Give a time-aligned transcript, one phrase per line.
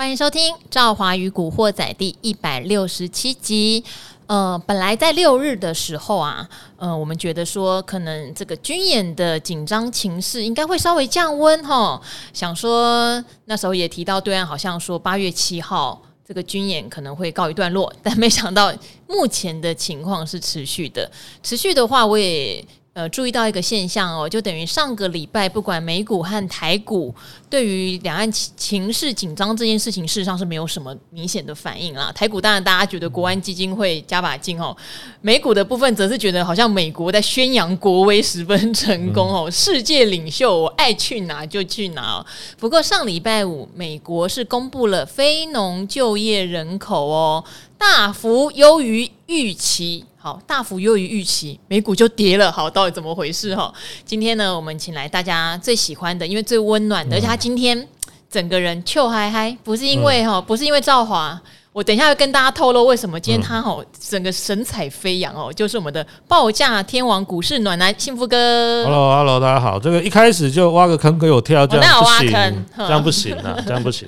[0.00, 3.84] 欢迎收听《赵华与古惑仔》第一百六十七集。
[4.28, 6.48] 呃，本来在六日的时候啊，
[6.78, 12.00] 呃，我们觉得说可能这个军演的紧张情势应该会稍微降温哈。
[12.32, 18.72] 想说那时候也提到对岸好像说八月七号这个军演可能会告一段落，但没想到
[19.06, 21.10] 目前的情况是持续的。
[21.42, 22.64] 持续的话，我也。
[22.92, 27.14] 呃，注意到一个现象哦，就等于上个礼拜，不管美股和台股，
[27.48, 32.10] 对于两岸情势紧张这件事情，事实上是没有什么明显的反应啦。
[32.12, 34.76] 台股当然大家觉得国安基金会加把劲哦，
[35.20, 42.26] 美股的部分则是觉得好像美国在宣扬国威十分成功哦，世界领袖，我爱去哪就去哪。
[42.58, 47.44] 不过上礼拜五，美国是公布了非农就业人口哦，
[47.78, 50.04] 大幅优于预期。
[50.22, 52.52] 好，大幅优于预期，美股就跌了。
[52.52, 53.56] 好，到底怎么回事？
[53.56, 53.72] 哈，
[54.04, 57.88] 今天呢，我们请来大家最喜欢的，因为最温暖的，而且他今天
[58.30, 61.40] 整个人笑嗨嗨，不是因为哈，不是因为赵华，
[61.72, 68.84] 我等一下要跟大家透露为什么今天他哈整个神采飞扬哦，就是我们的报价天王股市暖男幸福哥。
[68.84, 69.80] Hello，Hello，大家好。
[69.80, 74.06] 这个一开始就挖个坑给我跳，这样不行，这样不行啊，这样不行。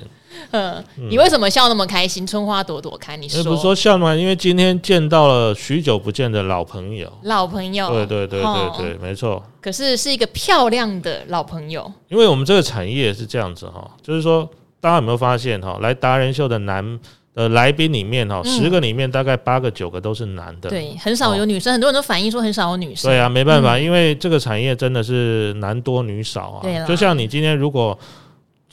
[0.53, 2.25] 嗯， 你为什么笑那么开心？
[2.25, 3.43] 春花朵朵开，你说。
[3.43, 4.15] 不是说笑吗？
[4.15, 7.11] 因为今天见到了许久不见的老朋友。
[7.23, 9.43] 老朋友，对对对对对，没错。
[9.59, 11.91] 可是是一个漂亮的老朋友。
[12.07, 14.47] 因为我们这个产业是这样子哈，就是说，
[14.79, 15.79] 大家有没有发现哈？
[15.81, 16.99] 来达人秀的男
[17.33, 20.69] 呃来宾里面哈，十个里面大概八个九个都是男的。
[20.69, 21.73] 对，很少有女生。
[21.73, 23.09] 很多人都反映说很少有女生。
[23.09, 26.85] 对啊，没办法，因为这个产业真的是男多女少啊。
[26.85, 27.97] 就像你今天如果。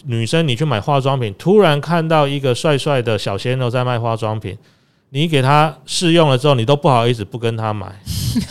[0.06, 4.56] 女生，你去买化妆品，突然看到一个帅帅的小鲜肉在卖化妆品，
[5.11, 7.87] 你给他试用了之后，你都不好意思不跟他买，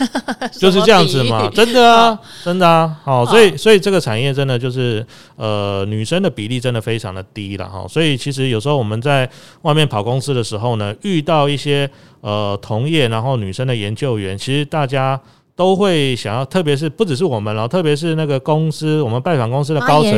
[0.58, 5.04] 就是这样子嘛，真的啊，真的啊，好，所以所以这个产业真的就是
[5.36, 9.28] 呃，女生的比例真的非常的低了哈，所以其实有时候我们在
[9.62, 11.90] 外面跑公司的时候呢，遇到一些
[12.20, 15.20] 呃同业然后女生的研究员，其实大家。
[15.54, 20.12] 都会想要，特别是不只是我们了，特别是那个公司，我们拜访公司的高层，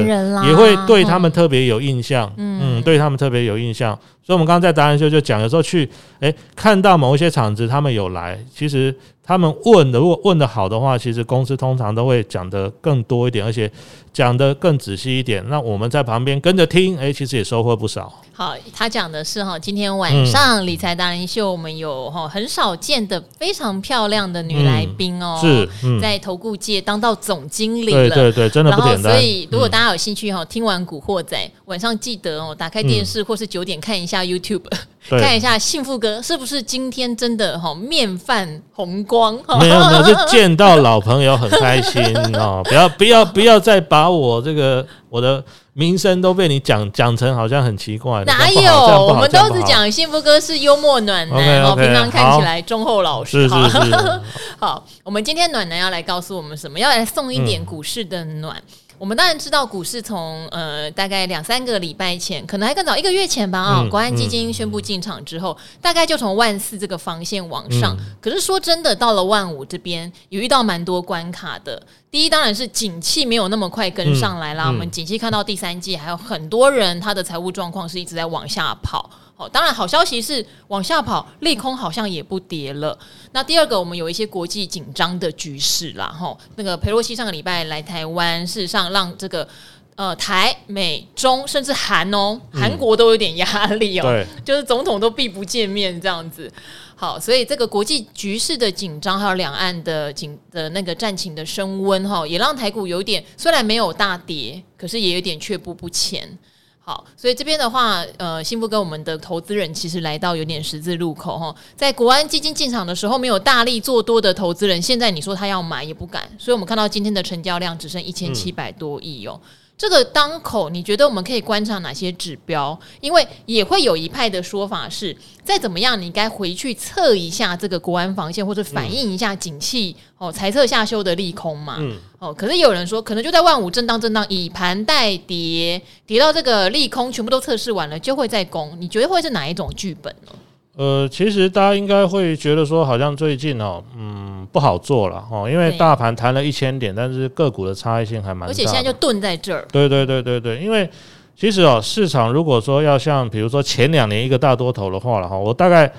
[0.47, 3.98] 也会对他们特别有印象，嗯，对他们特别有印象。
[4.25, 5.88] 所以，我们刚刚在达人秀就讲，有时候去，
[6.21, 13.69] 诶，看到某一些场子，他们有来，其实他们问的，如果问的好的话，其实公司通常都会讲的更多一点，而且
[14.12, 15.44] 讲的更仔细一点。
[15.48, 18.12] 那我们在旁边跟着听，诶，其实也收获不少。
[18.34, 25.68] 好，他讲的是哈，今天晚上理财达人秀，我们有哈很少见的非常漂亮的女来宾哦，是
[26.00, 29.12] 在投顾界当到总经理了，对对对，真的不简单。
[29.12, 34.22] 所以，如果大家有兴趣哈，听完古惑仔，晚上记得哦，打开电视或是九点看一下。
[34.32, 34.62] YouTube
[35.08, 39.34] 看一下幸福哥是不是今天真的哈面泛红光？
[39.58, 42.02] 没有没有，就见到老朋友很开心
[42.36, 42.62] 哦！
[42.64, 45.42] 不要不要不要再把我这个我的
[45.72, 48.24] 名声都被你讲讲成好像很奇怪。
[48.24, 49.06] 哪有？
[49.06, 53.48] 我们都是讲幸福哥是幽默暖男哦，okay, 平常看起来忠厚老实。
[53.48, 54.20] 好，是是是
[54.58, 56.78] 好，我们今天暖男要来告诉我们什么？
[56.78, 58.56] 要来送一点股市的暖。
[58.56, 58.62] 嗯
[59.02, 67.96] 我们当然知道，股市从呃大概两三个礼拜前，可能还更早一个月前吧啊，国安基金宣布进场之后，大概就从万四这个防线往上。
[68.20, 71.82] 可是说真的，到了万五这边，有遇到蛮多关卡的。
[72.12, 74.68] 第一，当然是景气没有那么快跟上来啦。
[74.68, 79.10] 我们景气看到第三季，还有很多人他的财务状况是一直在往下跑。
[79.34, 82.97] 好，当然好消息是往下跑，利空好像也不跌了。
[83.32, 89.48] 那第二个，我们有一些国际紧张的局势啦，哈，那个裴洛西上个礼拜来台湾，事实上让这个
[89.97, 96.53] 呃台美中甚至韩哦，韩国都有点压力哦，对， 就是总统都避不见面这样子。
[96.94, 106.38] 好，所以这个国际局势的紧张，还有两岸的紧的那个战情的升温，哈，也让台股有点虽然没有大跌，可是也有点却步不前。
[106.84, 119.41] 好，所以这边的话，呃，幸福跟我们的投资人其实来到有点十字路口哈，在国安基金进场的时候，没有大力做多的投资人，现在你说他要买也不敢，所以我们看到今天的成交量只剩一千七百多亿哦。
[119.82, 122.78] 这个当口，你觉得我们可以观察哪些指标？
[123.00, 131.78] 因为也会有一派的说法是，再怎么样，你该回去测一下这个国安防线，或者反映一下景气哦，财测下修的利空嘛。
[131.80, 131.96] 嗯。
[132.20, 138.76] 哦，可是有人说，可能就在万五震荡震荡，以盘带跌，跌到这个利空全部都测试完了，就会再攻。
[138.78, 140.32] 你觉得会是哪一种剧本呢？
[140.74, 149.66] 呃，其实大家应该会觉得说，好像最近哦，嗯，不好做了哦，因为大盘弹了一千点，但是个股的差异性还蛮大，而且现在就顿在这儿。
[149.71, 150.89] 对对对对对，因为
[151.36, 155.92] 其实哦，市场如果说要像比如说前两年一个大多头的话了哈，我大概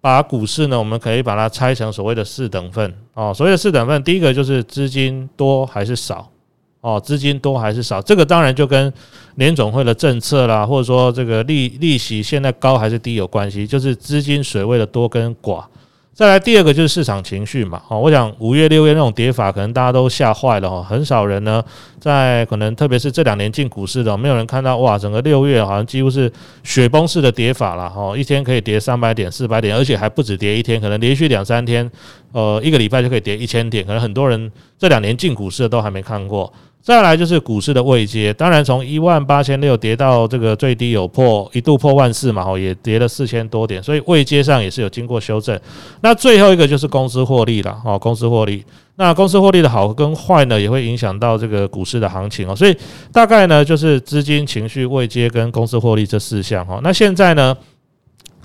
[0.00, 6.30] 把股市呢，我们可以把它拆成所谓的四等份哦，所谓的四等份，第一个就是资金多还是少
[6.80, 8.00] 哦，资金多还是少？
[8.00, 8.92] 这个当然就跟
[9.34, 15.64] 联总会的政策啦，或者说这个利利息现在高还是低有关系，就是资金水位的多跟寡。
[16.12, 21.64] 再来第二个就是市场情绪嘛，哦，我想五月六月那种跌法，可能大家都吓坏了哈，很少人呢
[21.98, 26.30] 在可能特别是这两年进股市的，没有人看到哇，整个六月好像几乎是
[26.62, 31.90] 雪崩式的跌法了哈，一天可以跌三百点、四百点，而且还不止跌一天，可能连续两三天，
[32.32, 36.52] 呃，一个礼拜就可以跌一千点，可能很多人这两年进股市的都还没看过。
[36.82, 45.58] 再来就是股市的位阶，当然从一万八千六跌到这个最低有破一度破万四嘛，吼也跌了四千多点，所以位阶上也是有经过修正。
[46.00, 48.64] 那最后一个就是公司获利了，哦，公司获利，
[48.96, 52.56] 那公司获利的好跟坏呢，也会影响到这个股市的行情哦。
[52.56, 52.74] 所以
[53.12, 56.80] 大概呢就是资金、情绪、位阶跟公司获利这四项哈。
[56.82, 57.56] 那现在呢？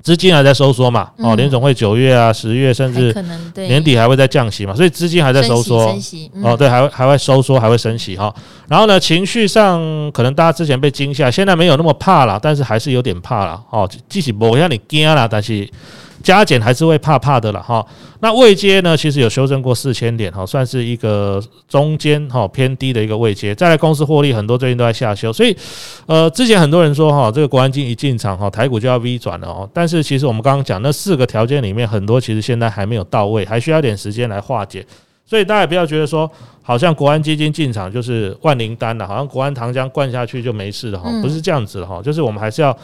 [0.06, 1.10] 资金还在收缩嘛？
[1.18, 3.12] 哦，联总会九月啊、十月甚至
[3.56, 5.92] 年底还会再降息嘛，所以资金还在收缩。
[6.44, 8.32] 哦，对，还会还会收缩，还会升息哈。
[8.68, 9.82] 然后呢，情绪上
[10.12, 13.60] 可能大家之前被惊吓，现在没有那么怕了，但是还是有点怕了。
[13.72, 15.68] 哦，即使不让你惊了，但是。
[16.26, 17.86] 加减还是会怕怕的了哈，
[18.20, 23.54] 那位阶呢，其实有修正过四千点哈，算是一个中间哈偏低的一个位阶。
[23.54, 25.56] 再来公司获利很多最近都在下修，所以
[26.08, 29.70] 呃之前很多人说哈，这个国安金一进场哈，台股就要 V 转了哦。
[29.72, 34.84] 但是其实我们刚刚讲那四个条件里面，很多其实现在还没有到位，还需要点时间来化解。
[35.28, 36.28] 所以大家也不要觉得说，
[36.64, 42.76] 好像国安基金进场就是万灵丹了，好像国安糖浆灌下去就没事了哈，不是这样子的哈，就是我们还是要。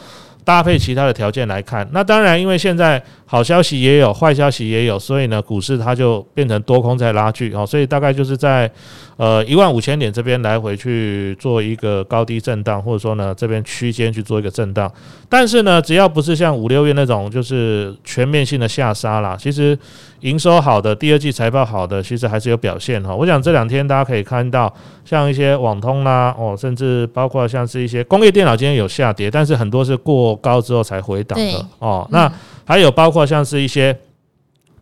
[0.44, 8.70] 搭配其他的条件来看，那当然，因为现在好消息也有，坏消息也有，所以呢，股市它就变成多空在拉锯哦，所以大概就是在
[9.16, 14.92] 呃一万五千点这边来回去做一个高低震荡，或者说呢这边区间去做一个震荡。
[15.28, 19.78] 但是呢，只要不是像五六月那种就是全面性的下杀啦，其实
[20.22, 23.14] 营收好的，第二季财报好的，其实还是有表现哈。
[23.14, 24.72] 我想这两天大家可以看到，
[25.04, 30.34] 像一些网通啦，哦，甚至包括像是一些工业电脑今天有下跌，但是很多是过。
[30.36, 32.32] 高之后才回档的哦，那
[32.64, 33.96] 还有包括像是一些，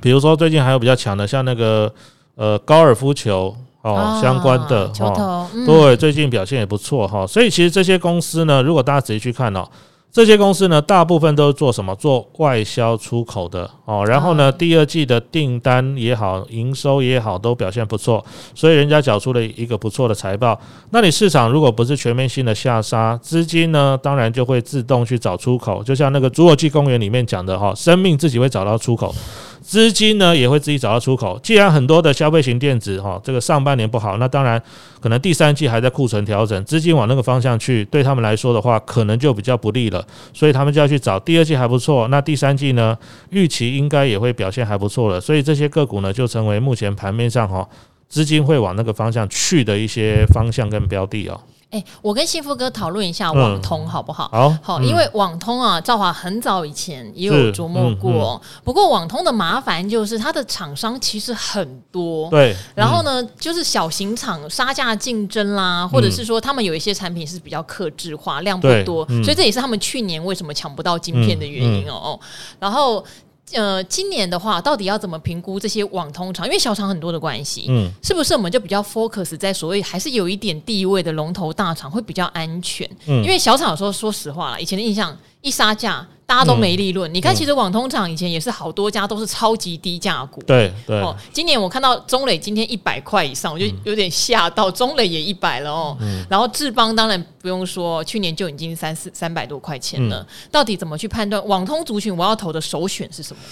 [0.01, 1.93] 比如说最近还有比较强的，像那个
[2.37, 9.67] 呃高尔夫球哦相关的哦，对，最近表现也不错哈，所以其实这些公司呢，如果大家仔细去看哦。
[10.13, 11.95] 这些公司呢，大部分都是做什么？
[11.95, 14.05] 做外销出口的哦。
[14.05, 20.61] 然后呢，第二季的订单也好，营收也好，都表现不错，所以人家缴出了一个不错的财报。
[20.91, 25.81] 那你市场如果不是全面性的下杀，资金呢，当然就会自动去找出口。
[25.85, 29.15] 就像那个《侏罗纪公园》里面讲的哈，生命自己会找到出口。
[29.61, 31.39] 资金呢也会自己找到出口。
[31.43, 34.61] 既然很多的消费型电子哈，这个上半年不好，那当然
[35.01, 40.05] 可能第三季还在库存调整，资金往那个方向去，对他们来说的话，可能就比较不利了。
[40.33, 42.97] 所以他们就要去找第二季还不错，那第三季呢，
[43.31, 45.21] 预期应该也会表现还不错了。
[45.21, 47.69] 所以这些个股呢，就成为目前盘面上哈
[48.09, 51.41] 资金会往那个方向去的一些方向跟标的哦。
[51.71, 54.29] 哎、欸，我跟幸福哥讨论一下网通好不好？
[54.33, 58.43] 嗯、好，好，因为网通啊，兆华很早以前也有琢磨过。
[58.65, 62.57] 不过网通的麻烦就是它的厂商其实很多，对。
[62.75, 72.19] 然后呢，就是小型厂杀价竞争啦，或者是说他们有一些产品是比较克制化，量不多，所以这也是他们去年为什么抢不到晶片的原因哦。
[72.59, 73.05] 然后。
[73.53, 76.47] 呃，今年的话，到底要怎么评估这些网通厂？
[76.47, 82.89] 因为小厂很多的关系，嗯，是不是我们就比较 focus 在所谓还是有一点地位的龙头大厂会比较安全？
[83.07, 85.17] 嗯，因为小厂有时候说实话啦，以前的印象。
[85.43, 87.11] 一杀价，大家都没利润。
[87.11, 90.41] 嗯、你看，其实网通厂以前也是好多家都是超级低价股。
[90.47, 91.01] 对对。
[91.01, 94.71] 哦，今年我看到中磊今天一百块以上，我就有点吓到。
[94.81, 95.97] 中磊也一百了哦。
[96.01, 96.25] 嗯。
[96.31, 100.19] 然后智邦当然不用说，去年就已经三四三百多块钱了。
[100.21, 103.43] 嗯、到底怎么去判断网通族群我要投的首选是什么？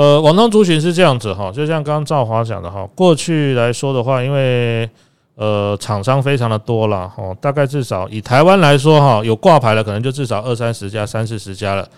[0.00, 4.88] 呃，网通族群是这样子哈，就像刚刚兆华讲的哈，过去来说的话，因为。
[5.34, 11.88] 呃，厂商非常的多了哈，大概至少以台湾来说哈，有挂牌的可能就至少二三十家、三四十家了。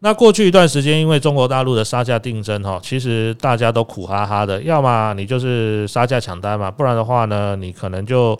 [0.00, 8.38] 那过去一段时间，因为中国大陆的杀价竞争哈，其实大家都苦哈哈的，要么你就是杀价抢单嘛，不然的话呢，你可能就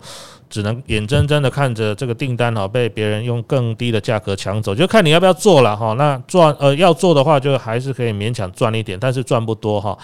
[0.49, 5.93] 只能眼睁睁的看着这个订单哈被别人用更低的价格抢走，就看你要不要做了哈。
[5.97, 9.97] 那赚呃要做的话，就还是可以勉强赚一点，但是赚不多哈。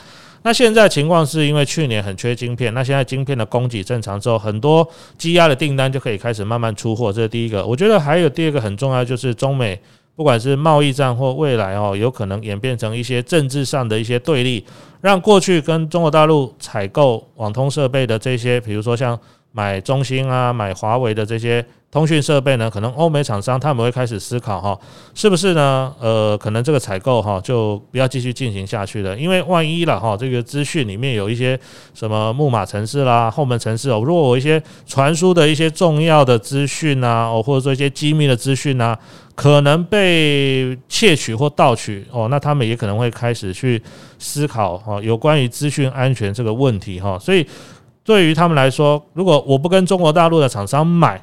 [0.43, 4.85] 那现在情况是因为去年很缺晶片，那现在晶片的供给正常之后，很多
[5.17, 7.13] 积压的订单就可以开始慢慢出货。
[7.13, 7.65] 这是第一个。
[7.65, 9.79] 我觉得还有第二个很重要，就是中美
[10.15, 14.65] 不管是贸易战或未来哦，有可能演变成一些政治上的一些对立，
[15.01, 19.19] 让过去跟中国大陆采购网通设备的这些，比如说像
[19.55, 21.65] 买中兴啊，买华为的这些。
[21.91, 24.77] 通讯设备呢，可能欧美厂商他们会开始思考哈，
[25.13, 25.95] 是不是呢？
[25.97, 31.57] 呃，可能这个采购哈就不要继续进行下去了，因为万一了哈，这个资讯里面有一些
[31.93, 38.99] 什么木马程式啦、后门程式哦，如果我一些传输的一些重要的资讯啊，哦，或者说一些机密的资讯啊，
[39.33, 43.81] 可能被窃取或盗取哦，那他们也可能会开始去
[44.19, 47.17] 思考哈，有关于资讯安全这个问题哈。
[47.17, 47.47] 所以
[48.05, 51.19] 对于他们来说，如果我不跟中国大陆的厂商买，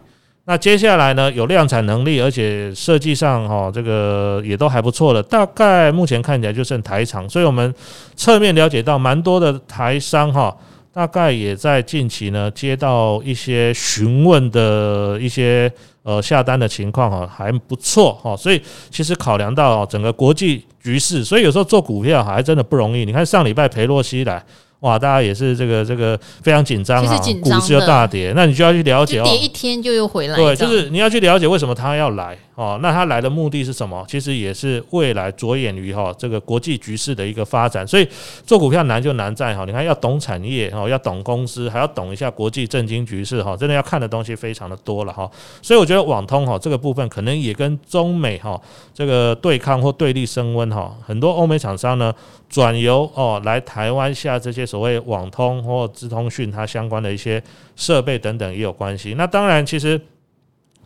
[0.47, 5.23] 那接下来呢，有量产能力，而且设计上哈，这个也都还不错的。
[5.23, 7.73] 大概目前看起来就剩台厂，所以我们
[8.17, 10.53] 侧面了解到，蛮多的台商哈，
[10.93, 15.73] 大概也在近期呢接到一些询问的一些
[16.03, 18.37] 呃下单的情况哈，还不错哈。
[18.37, 18.61] 所以
[18.91, 23.05] 其实考量到整个国际局势，所以有时候做股票还真的不容易。
[23.05, 24.45] 你看上礼拜裴洛西来。
[24.83, 32.37] 哇，大家也是这个这个非常紧张啊，股市又大跌，那你就要去了解哦，跌一天就又回来，对，就是你要去了解为什么他要来。
[32.55, 34.05] 哦，那他来的目的是什么？
[34.07, 37.87] 其实也是未来着眼于哈这个国际局势的一个发展。
[37.87, 38.07] 所以
[38.45, 45.31] 做股票难就难在哈，你看要懂产业哈，要懂公司，还要懂一下国际政经局势哈，真的要看的东西非常的多了哈。
[45.63, 48.61] 所以我觉得网通哈这个部分可能也跟中美哈
[48.93, 52.15] 这个对抗或对立升温哈，很多欧美厂商呢
[52.51, 57.43] 转由哦来台湾下这些所谓网通或资通讯它相关的一些
[57.77, 59.15] 设备等等也有关系。
[59.17, 59.99] 那当然，其实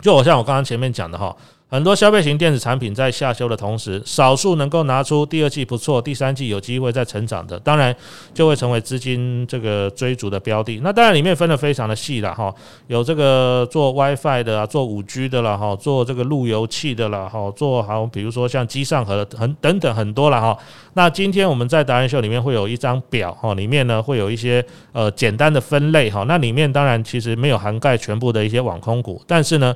[0.01, 1.37] 就好像我刚刚前面讲的哈。
[1.69, 7.95] 很多消费型电子产品在下修的同时，少数能够拿出第二季不错、第三季有机会再成长的，当然
[8.33, 10.79] 就会成为资金这个追逐的标的。
[10.85, 12.55] 那当然里面分的非常的细了哈，
[12.87, 20.57] 有这个做 WiFi 的啊，做五 G 的了哈，做这个路由器的了哈，做好比如说像机上盒很等等很多了哈。
[20.95, 29.75] 那今天我们在达人秀里面会有一张表哈，里面呢会有一些呃简单的分类哈，那里面当然其实没有涵盖全部的一些网空股，但是呢。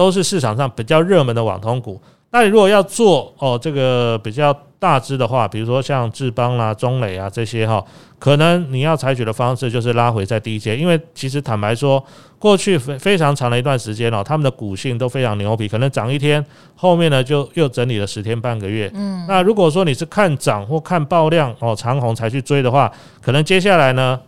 [0.00, 2.00] 都是市场上比较热门的网通股。
[2.30, 7.84] 那你如果要做哦，这个比较大只的话，比如说像智邦啦、中磊啊这些哈，
[8.18, 12.02] 可能你要采取的方式就是拉回在低阶，因为其实坦白说，
[12.38, 16.42] 过去非非常长的一段时间哦，他们的股性都非常牛皮，可能涨一天，
[16.74, 18.90] 后面呢就又整理了十天半个月。
[18.94, 22.90] 嗯，那如果说你是看涨或看爆量哦长红才去追的话，
[23.20, 24.18] 可能接下来呢，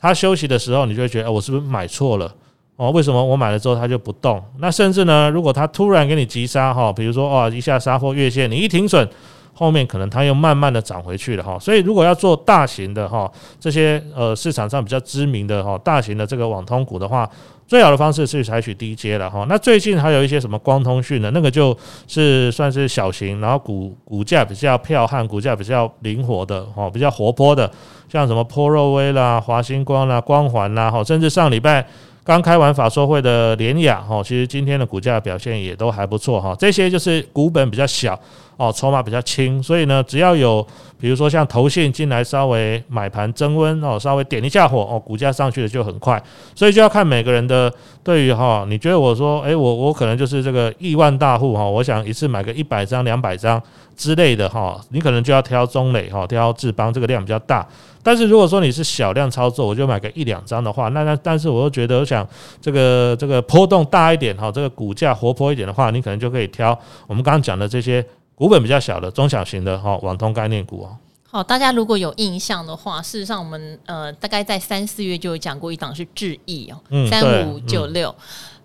[0.00, 2.32] 它休息的时候，你就会觉得，我是不是买错了？
[2.76, 4.42] 哦，为什么我买了之后它就不动？
[4.58, 9.06] 那甚至呢，如果它突然给你急杀哈，比如说哦一下杀破月线，你一停损，
[9.52, 11.58] 后面可能它又慢慢的涨回去了哈。
[11.60, 17.28] 所以如果要做大型的哈这些呃市场上比较知名的哈大型的这个网通股的话，
[17.68, 19.46] 最好的方式是采取低阶了哈。
[19.48, 21.76] 那最近还有一些什么光通讯的，那个就
[22.08, 27.70] 是算是小型，然后股股价比较彪悍，股价比较灵活的哈，比较活泼的，
[28.08, 31.86] 像什么波若威啦、华星光啦、光环啦哈，甚至上礼拜。
[32.24, 36.54] 刚开完法说会的联雅哈，其实今天的股价表现也都还不错哈。
[36.56, 38.16] 这些就是股本比较小
[38.56, 40.64] 哦，筹码比较轻，所以呢，只要有
[41.00, 46.22] 比如说像投信进来稍微买盘增温哦，稍微点一下火哦，股价上去的就很快。
[46.54, 47.72] 所以就要看每个人的
[48.04, 53.60] 对于哈，你觉得我说诶，我我可能就是这个亿万大户哈，我想一次买个一百张两百张
[53.96, 57.66] 之类的哈，你可能就要挑中磊哈，挑智邦这个量比较大。
[58.02, 62.26] 但是如果说你是小量操作，我就买个一两张的话，那那但是我又觉得我想
[62.60, 68.04] 这个这个波动大一点哈，这个股价活泼一点的话，你可能就可以挑我们刚刚讲的这些
[68.34, 70.96] 股本比较小的中小型的哈网通概念股哦。
[71.30, 76.76] 好，大家如果有印象的话，事实上我们呃大概在三四月就有讲过一档是智易哦，
[77.08, 78.14] 三五九六。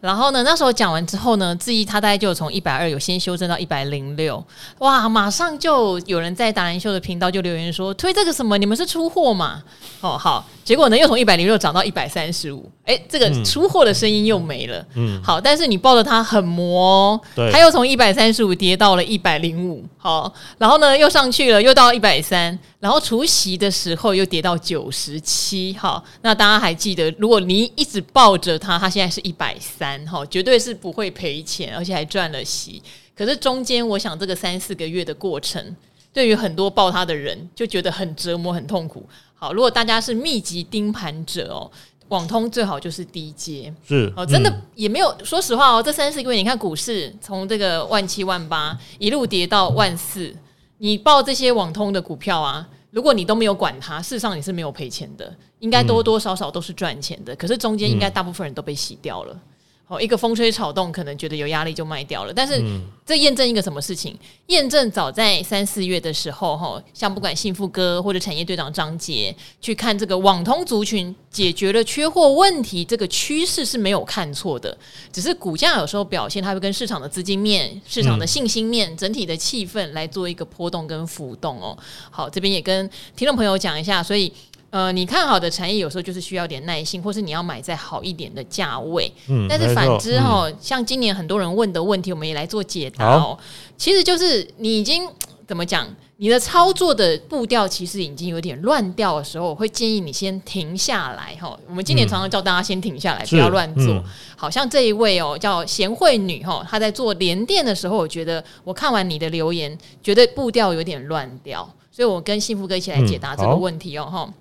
[0.08, 4.42] 然后呢，那时候讲完之后呢，质疑他大概就从一百二有先修正到一百零六，
[4.78, 9.62] 哇，马上就有人在达人秀的频道就留言说推这个什么，你们是出货嘛？
[10.00, 10.46] 哦，好。
[10.64, 14.86] 结果呢，又从一百零六涨到一百三十五，哎，这个出货的声音又没了。
[14.96, 32.82] 嗯，好，但是你抱着它很磨哦，对，它又从一百三十五跌到了一百零五，好，然后呢又上去了，又到一百三，然后除夕的时候又跌到九十七，哈，那大家还记得，如果你一直抱着它，它现在是一百三，哈，绝对是不会赔钱，而且还赚了息。
[33.16, 35.76] 可是中间，我想这个三四个月的过程，
[36.14, 39.04] 对于很多抱它的人就觉得很折磨、很痛苦。
[39.34, 41.72] 好，如果大家是密集盯盘者哦，
[42.10, 45.10] 网通最好就是低阶，是哦，真的也没有。
[45.18, 50.32] 嗯、说实话哦，这三四个月，你看股市从这个万七万八一路跌到万四，
[50.78, 57.34] 你报这些网通的股票啊，如果你都没有管它，事实上你是没有赔钱的，应该多多少少都是赚钱的。
[57.34, 59.40] 嗯、可是中间应该大部分人都被洗掉了。
[59.88, 62.34] 哦，一个风吹草动，可能觉得有压力就卖掉了。
[62.34, 62.62] 但是
[63.06, 64.14] 这验证一个什么事情？
[64.48, 74.78] 验证早在三四月的时候，哈，像不管幸福哥或者产业队长张杰去看这个网通族群解决了缺货问题，这个趋势是没有看错的。
[75.14, 81.78] 只是股价有时候表现，它会跟市场的资金面、市场的信心面、整体的气氛来做一个波动跟浮动哦。
[82.12, 84.34] 好，这边也跟听众朋友讲一下，所以。
[84.78, 89.12] 呃，你看好的产业有时候就是需要点耐心，或是你要买在好一点的价位。
[89.28, 93.36] 嗯，但是反之哈，嗯、像今年很多人问的问题，我们也来做解答哦。
[93.76, 95.10] 其实就是你已经
[95.48, 101.58] 怎么讲，你的操作的步调其实已经有点乱掉的时候，我会建议你先停下来哈。
[101.68, 103.96] 我们今年常常叫大家先停下来，嗯、不要乱做。
[103.96, 104.04] 嗯、
[104.36, 114.32] 好像这一位哦，叫贤惠女哈，她在做联电的时候，我觉得我看完你的留言，觉得步调有点乱掉，所以我跟幸福哥一起来解答这个问题哦哈。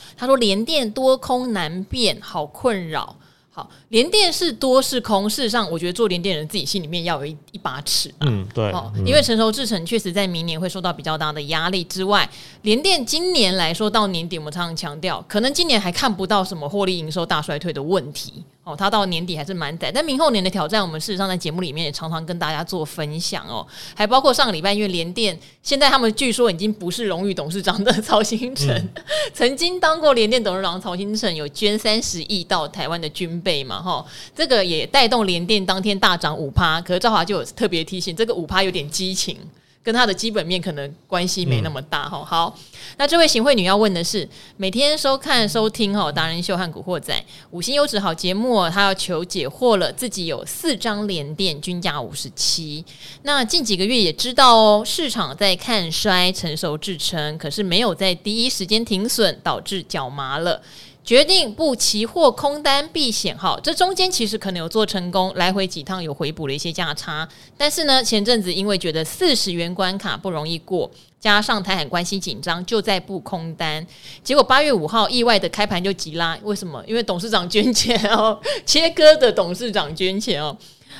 [0.00, 3.16] 嗯他说：“联电多空难辨，好困扰。
[3.52, 5.28] 好，联电是多是空？
[5.28, 8.12] 事实上，我觉得做联电人自己心里面要有一一把尺。
[8.20, 8.70] 嗯，对。
[8.70, 12.28] 哦，因为成熟制程确实在明年会受到比较大的压力之外，
[12.62, 28.88] 联电今年来说到年底，我们常常强调，可能今年还看不到什么获利营收大衰退的问题。”哦，它到年底还是蛮窄，但明后年的挑战，我们事实上在节目里面也常常跟大家做分享哦，还包括上个礼拜，因为联电现在他们据说已经不是荣誉董事长的 曹兴诚，嗯、
[29.32, 34.04] 曾经当过联电董事长曹兴诚有捐三十亿到台湾的军备嘛，哈，
[34.36, 39.38] 这个也带动联电当天大涨五趴，可是赵华就有特别提醒，这个五趴有点激情。
[39.82, 42.18] 跟它的基本面可能关系没那么大哈。
[42.18, 42.58] 嗯、好，
[42.98, 49.90] 那这位行贿女要问的是，每天收看收听哈达人秀和古惑仔五星优质好节目，她要求解惑了。
[49.92, 52.84] 自己有四张连电，均价五十七。
[53.22, 60.60] 那近几个月也知道哦，市场在看衰成熟制撑，可是没有在第一时间停损，导致脚麻了。
[61.02, 67.26] 决定不期货空单避险，哈，这中间其实可能有做成功，来回几趟有回补了一些价差，
[67.56, 70.88] 但是呢，前阵子因为觉得四十元关卡不容易过，
[71.18, 73.84] 加上台海关系紧张，就在布空单，
[74.22, 76.84] 结果八月五号意外的开盘就急拉，为什么？
[76.86, 80.56] 因为董事长捐钱哦， 切割的董事长捐钱哦，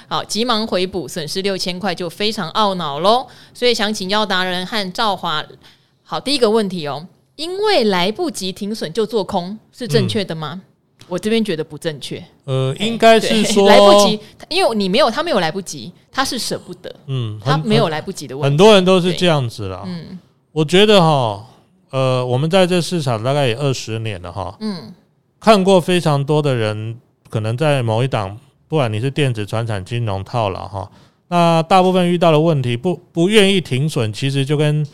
[0.09, 5.45] 好，急忙回补，损失六千块，就非常懊恼喽，所以想请教达人和赵华，
[6.03, 7.07] 好，第一个问题哦。
[7.41, 10.61] 因为来不及停损就做空是正确的吗？
[10.61, 12.23] 嗯、我这边觉得不正确。
[12.45, 14.21] 呃，应该是说来不及，
[14.51, 16.95] 因为你没有，他没有来不及，他是舍不得。
[17.07, 18.51] 嗯，他没有来不及的问题。
[18.51, 19.85] 很多人都是这样子啦。
[19.87, 20.19] 嗯，
[20.53, 21.47] 我觉得哈，
[21.89, 24.55] 呃，我们在这市场大概也二十年了哈。
[24.61, 24.93] 嗯，
[25.41, 26.99] 看过非常多的人，
[27.31, 28.37] 可能在某一档，
[28.69, 30.91] 不管你是电子、传产、金融套了哈，
[31.29, 34.87] 那大部分遇到的问题，不不愿意停损，其实就跟。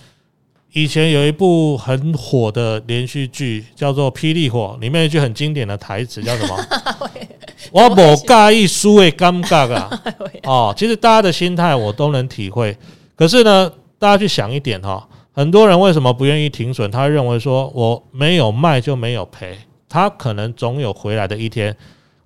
[0.76, 6.54] 以前有一部很火的连续剧，叫做《霹雳火》，里面一句很经典的台词叫什么？
[7.72, 10.02] 我不介意输的尴尬啊！
[10.44, 12.76] 哦，其实大家的心态我都能体会。
[13.14, 16.90] 可是呢，大家去想一点哈，很多人为什么不愿意停损？
[16.90, 19.56] 他认为说我没有卖就没有赔，
[19.88, 21.74] 他可能总有回来的一天。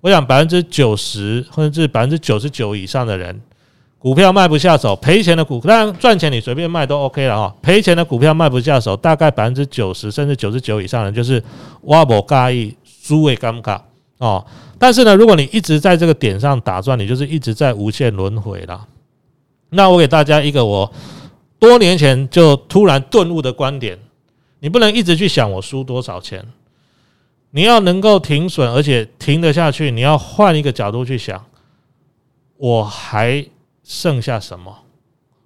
[0.01, 3.41] 我想百分之九十甚至是百分之九十九以上的人。
[4.01, 7.55] 股票卖不下手，赔钱的股，当然赚钱你随便卖都 OK 了哈。
[7.61, 11.41] 赔钱的股票卖不下手，大概百分之九十甚至九十九以上的就是
[11.81, 13.79] 我不介意输的尴尬
[14.17, 14.43] 哦。
[14.79, 18.87] 但是呢，如果你一直在这个点上打转，你就是一直在无限轮回了。
[19.69, 20.91] 那我给大家一个我
[21.59, 23.99] 多年前就突然顿悟的观点：
[24.61, 26.43] 你不能一直去想我输多少钱，
[27.51, 29.91] 你要能够停损，而且停得下去。
[29.91, 31.45] 你要换一个角度去想，
[32.57, 33.45] 我还。
[33.91, 34.73] 剩下什么？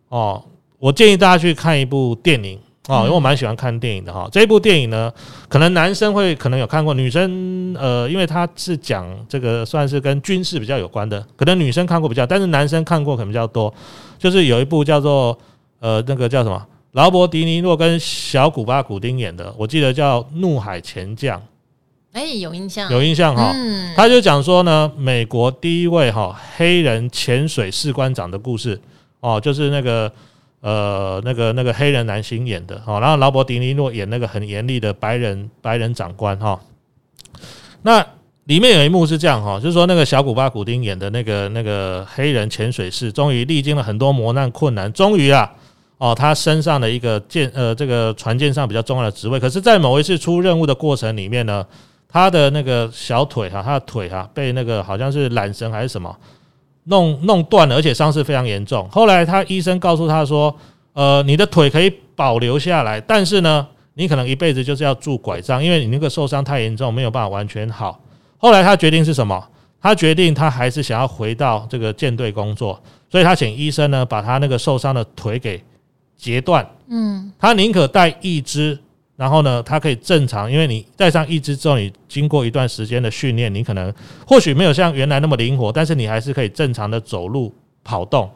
[0.10, 0.44] 哦，
[0.78, 4.30] 我建议大家去看一部电影哦，因为我蛮喜欢看电影的哈。
[4.32, 5.12] 这一部电影呢，
[5.50, 13.74] 可能男生会可能有看过，女生呃，因为它是讲这个算是跟军事比较有关的，可能女生看过比较，但是男生看过可能比较多。
[14.20, 15.36] 就是有一部叫做
[15.80, 21.40] 呃那个叫什么，劳勃迪尼诺跟小古巴古丁演的，我记得叫《怒海潜将》。
[22.16, 23.52] 哎，有印象，有印象哈。
[23.54, 28.80] 嗯，他就讲说呢，美国第一位哈黑人潜水士官长的故事
[29.20, 30.10] 哦，就是那个
[30.62, 36.58] 呃那个那个黑人男星演的哦，然后劳勃迪尼诺演那个很严厉的白人白人长官哈。
[37.82, 38.00] 那
[38.46, 45.52] 里面有一幕是这样哈，就是说那个小古巴古丁演的那个那个黑人潜水士，终于历经了很多磨难困难，终于啊
[45.98, 51.66] 哦，他身上的一个舰呃这个船舰上比较重要的职位，可是，在某一次出任务的过程里面呢。
[52.16, 56.16] 他的那个小腿哈，他的腿哈被那个好像是缆绳还是什么
[56.86, 58.88] 弄弄断了，而且伤势非常严重。
[58.90, 60.56] 后来他医生告诉他说
[60.96, 68.00] ：“呃，你的腿可以保留下来，但是呢，你可能一辈子就是要拄拐杖，因为你那个受伤太严重，没有办法完全好。”
[68.40, 69.46] 后来他决定是什么？
[69.82, 75.62] 他决定他还是想要回到这个舰队工作，所以他请医生呢把他那个受伤的腿给
[76.16, 76.66] 截断。
[76.88, 78.80] 嗯，他宁可带义肢，
[79.16, 83.94] 然后呢，它可以正常，因为你带上义肢之后，你经过一段时间的训练，你可能
[84.28, 88.30] 或许没有像原来那么灵活，但是你还是可以正常的走路跑动。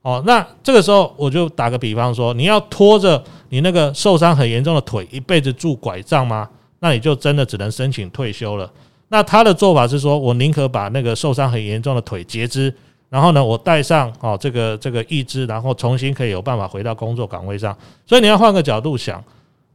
[0.00, 6.48] 哦，那这个时候我就打个比方说，你要拖着你那个受伤很严重的腿一辈子拄拐杖吗？
[6.80, 8.68] 那你就真的只能申请退休了。
[9.08, 12.74] 那他的做法是说，我宁可把那个受伤很严重的腿截肢，
[13.10, 17.76] 然后呢，我带上哦这个这个义肢，然后重新可以有办法回到工作岗位上。
[18.06, 19.22] 所以你要换个角度想，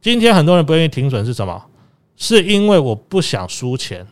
[0.00, 1.64] 今天很多人不愿意停损是什么？
[2.16, 4.06] 是因为我不想输钱。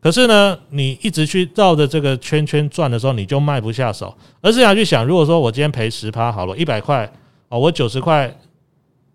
[0.00, 4.14] 可是呢，你一直去绕着这个圈圈转的时候，你就卖不下手。
[4.40, 7.10] 而是想去想，如果说我今天赔十趴好了，一百块
[7.48, 8.34] 哦，我九十块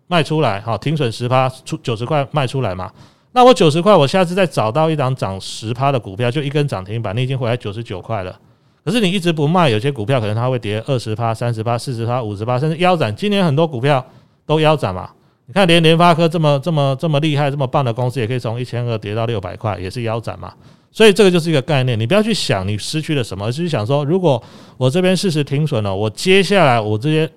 [0.06, 2.92] 卖出来，好停损十趴出九十块卖出来嘛。
[3.32, 8.38] 那我九十块，我下次再找到一档涨十趴的股票，就一根涨停板，你已经回来九十九块了。
[8.84, 13.14] 可是你一直不卖，有些股票可能它会跌二十趴、三十趴、四十趴、五十趴，甚至腰斩。
[13.14, 14.06] 今年很多股票
[14.46, 15.10] 都腰斩嘛。
[15.46, 20.52] 你看，连联发科这么这么这么厉害、这么棒的公司，也可以从一千二跌到六百块，也是腰斩嘛。
[20.90, 24.42] 所以这个就是一个概念，你不要去想你失去了什么，而是去想说，如果
[24.76, 27.30] 我这边适时停损了，我接下来我这些。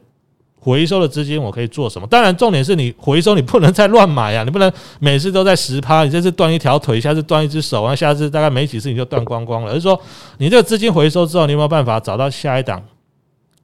[0.62, 2.06] 回收的资金我可以做什么？
[2.06, 4.43] 当然，重点是你回收，你不能再乱买啊！
[4.43, 4.69] 你不能
[5.00, 9.72] 每次都在十趴，你这次断一条腿，下次断一只手，然后下次大概没几次你就断光光了。
[9.72, 9.98] 而是说，
[10.38, 12.84] 你这个资金回收之后，你有没有办法找到下一档，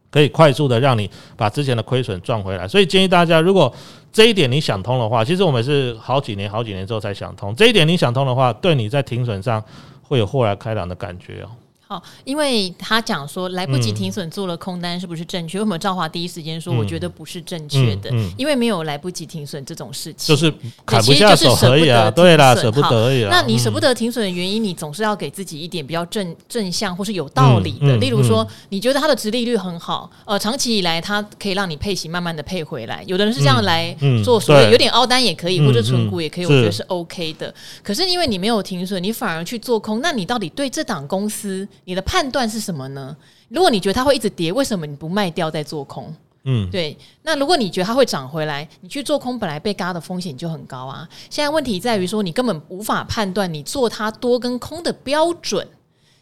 [0.09, 2.65] 可以快速的让你把之前的亏损赚回来？
[2.65, 3.71] 所以建议大家，如果
[4.15, 7.53] 这一点你想通的话，其实我们是好几年、好几年之后才想通。
[7.53, 9.61] 这一点你想通的话，对你在庭审上
[10.01, 11.49] 会有豁然开朗的感觉哦。
[11.87, 15.59] 好，因为他讲说来不及停损做了空单是不是正确？
[15.59, 18.09] 为什么赵华第一时间说我觉得不是正确的？
[18.37, 20.51] 因为没有来不及停损这种事情，就是
[20.85, 22.09] 砍不下手而已啊。
[22.09, 23.29] 对啦，舍不得而已啦。
[23.29, 27.95] 那你舍不得停损的原因，你总是要给自己一点比较正正向或是有道理的。
[27.97, 33.03] 例如说，你觉得它的殖利率很好，呃，长期以来它可以让你配息慢慢的配回来。
[33.05, 37.53] 有的人是这样来做，所以有点凹单也可以，或者存股也可以，我觉得是 OK 的。
[37.83, 42.59] 可是因为你没有停损，你反而去做空，那你到底对这档公司你的判断是？
[42.59, 43.15] 什么呢？
[43.47, 46.11] 如果你觉得它会一直跌，为什么你不卖掉再做空？
[46.45, 46.97] 嗯，对。
[47.21, 51.07] 那如果你觉得它会涨回来，你去做空本来被嘎的风险就很高啊。
[51.29, 55.67] 现在问题在于说，你根本无法判断你做它多跟空的标准。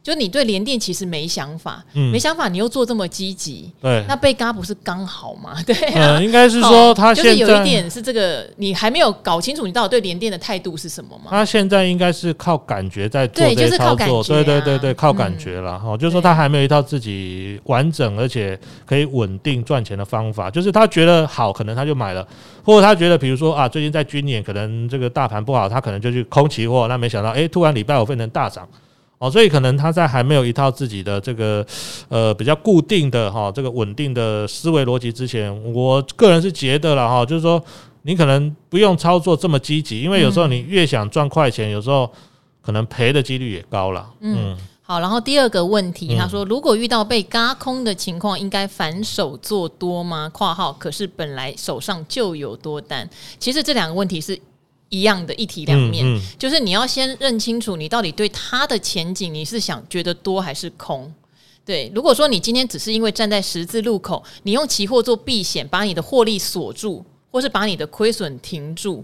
[0.04, 5.56] 就你对联电其实没想法，嗯，没想法，你又做这么积极，对，那被嘎不是刚好吗？
[5.66, 11.28] 对啊，应该是说他现在就是有一点是这个，你还没有搞清楚你到底对联电的态度是什么吗？
[11.30, 15.96] 他现在应该是靠感觉在做这些操作，对，就是靠感觉，对对对对，靠感觉了哈。
[15.96, 22.28] 就是说他还没有一套自己完整而且可以稳定赚钱的方法，就是他觉得好，可能他就买了，
[22.66, 28.68] 或者他觉得比如说啊，最近在军演，可能这个大盘不好，他可能就去空期货，那没想到哎，突然礼拜五变成大涨。
[29.24, 31.66] 哦，所以可能他在还没有一套自己的这个
[32.10, 37.64] 呃比较固定的哈这个稳定的思维逻辑之前，我个人是觉得了哈，就是说
[38.02, 42.12] 你可能不用操作这么积极，因为有时候你越想赚快钱，有时候
[42.62, 44.06] 可能赔的几率也高了。
[44.20, 50.30] 嗯，好，然后第二个问题，他说如果遇到被嘎空的情况，应该反手做多吗？
[50.34, 53.10] 括号可是本来手上就有多单，
[53.40, 54.38] 其实这两个问题是。
[54.94, 61.12] 一样的一体两面，嗯嗯、就是你要先认清楚，你到底对它的前景，你是想觉得多还是空？
[61.66, 69.04] 对，如果说你今天只是因为站在十字路口，你用期货做避险，把你的获利锁住，或是把你的亏损停住，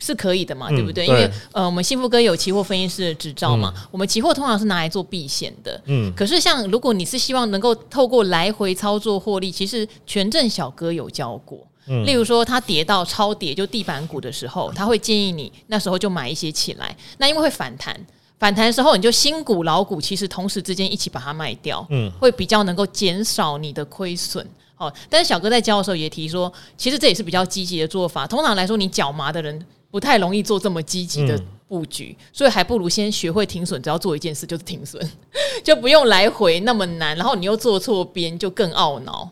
[0.00, 0.66] 是可以的嘛？
[0.70, 1.06] 嗯、对不对？
[1.06, 5.80] 因为呃，我们幸福哥有期货分析师的执照嘛，嗯、我们期货通常是拿来做避险的。
[5.86, 11.64] 嗯，可是像如果你是希望能够透过来回操作获利，其实权证小哥有教过。
[12.04, 16.96] 例如说，它跌到超跌就地板股的时候，他会建议你那时候就买一些起来。
[17.18, 17.98] 那因为会反弹，
[18.38, 24.46] 反弹的时候你就新股老股其实同时之间一起把它卖掉，嗯，会比较能够减少你的亏损。
[24.76, 28.26] 哦，但是小哥在教的时候也提说，其实这也是比较积极的做法。
[28.26, 35.02] 通常来说，你脚麻的人不太容易做这么积极的布局，所以还不如先学会停损，只要做一件事就是停损，
[35.64, 37.16] 就不用来回那么难。
[37.16, 39.28] 然后你又做错边，就更懊恼。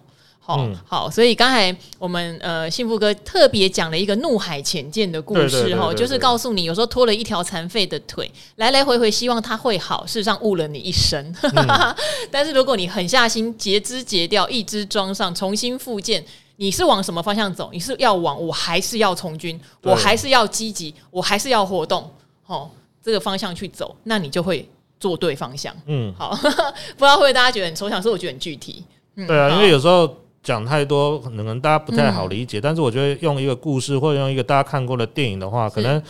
[0.47, 11.35] 好、嗯、好，所以刚才我们呃幸福哥特别讲了一个怒海潜舰的故事哈，就是告诉你有时候拖了一条残废的腿，来来回回希望它会好，事实上误了你一生。
[11.43, 11.97] 嗯、
[12.31, 16.25] 但是如果你狠下心截肢截掉，一只装上，重新复健，
[16.59, 17.71] 你是往什么方向走？
[17.73, 22.09] 你是要往我还是要从军，我还是要积极，我还是要活动？
[22.47, 22.71] 哦，
[23.03, 24.69] 这个方向去走，那你就会
[25.01, 25.75] 做对方向。
[25.87, 28.85] 嗯，好， 不知道会不会大家觉得很抽象，所以我觉得很具体。
[29.17, 30.09] 嗯、对啊，因为有时候。
[30.47, 36.01] 讲太多可能大家不太好理解，嗯、但是我觉得用一个故事或者用一个大家看过的电影的话，可能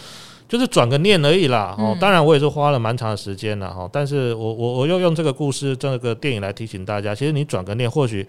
[0.47, 1.75] 就是转个念而已啦。
[1.79, 3.89] 哦，当然我也是花了蛮长的时间了哈。
[3.91, 8.27] 但是我我我又用这个故事这个电影来提醒大家，其实你转个念，或许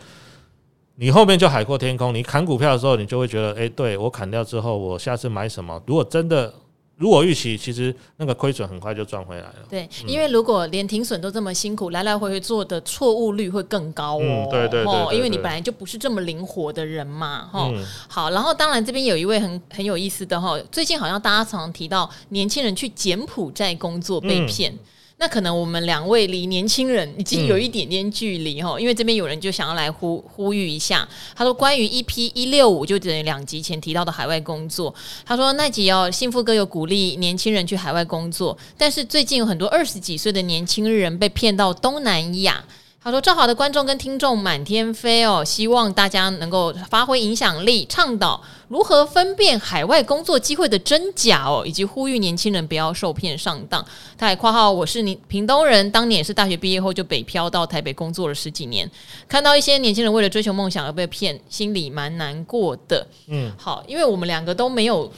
[0.96, 2.16] 你后面就海阔天空。
[2.16, 5.82] 你砍股票的时候，你就会觉得，哎，对我砍掉之后，我下次买什么？
[5.86, 6.54] 如果真的。
[6.98, 9.56] 如果预期，其实那个亏损很快就赚回来了。
[9.70, 14.50] 对，因为如果连停损都这么辛苦，来来回回做的错误率会更高哦。
[14.50, 17.86] 嗯、对，对，因为你本来就不是这么灵活的人嘛，哈、嗯。
[18.10, 24.74] 好，然后当然这边有一位很很有意思的哈，最近好像大家常常提到年轻人去柬埔寨工作被骗。
[25.18, 34.94] 嗯那可能我们两位离年轻人已经有一点点距离哈，嗯、因为这边有人就想要来呼呼吁一下，他说关于 EP 一六五就等于两集前提到的海外工作，
[35.26, 42.64] 他说那集哦，幸福哥有鼓励年轻人去海外工作，但是最近有很多二十几岁的年轻人被骗到东南亚。
[43.08, 53.82] 他说：“正好的观众跟听众满天飞哦，希望大家能够发挥影响力，倡导如何分辨海外工作机会的真假哦，以及呼吁年轻人不要受骗上当。”
[54.18, 58.92] 他还括号：“我是你屏东人，当年也是大学毕业后就北漂到台北工作了十几年，
[59.26, 65.10] 看到一些年轻人为了追求梦想而被骗，心里蛮难过的。”嗯，好，因为我们两个都没有。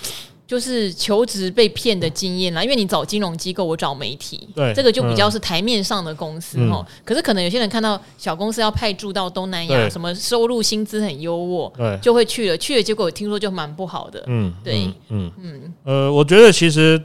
[0.49, 6.77] 就是求职被骗的经验啦，因为你找金融机构，我找媒体，对，这个就比较是台面上的公司哈。
[6.77, 12.57] 嗯、可是可能有些人看到小公司要派驻到东南亚，什么收入薪资很优渥，对，就会去了。
[12.57, 15.73] 去了结果听说就蛮不好的，嗯，对，嗯嗯，嗯。
[15.83, 16.99] 呃，我觉得其实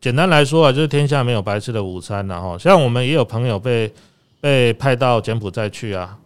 [0.00, 3.92] 简单来说啊，就是天下没有白吃的午餐然后像我们也有朋友被
[4.40, 6.16] 被派到柬埔寨去啊，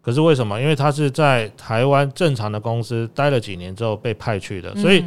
[0.00, 0.60] 可是为什么？
[0.60, 5.02] 因为他是在台湾正常的公司待了几年之后被派去的，所以。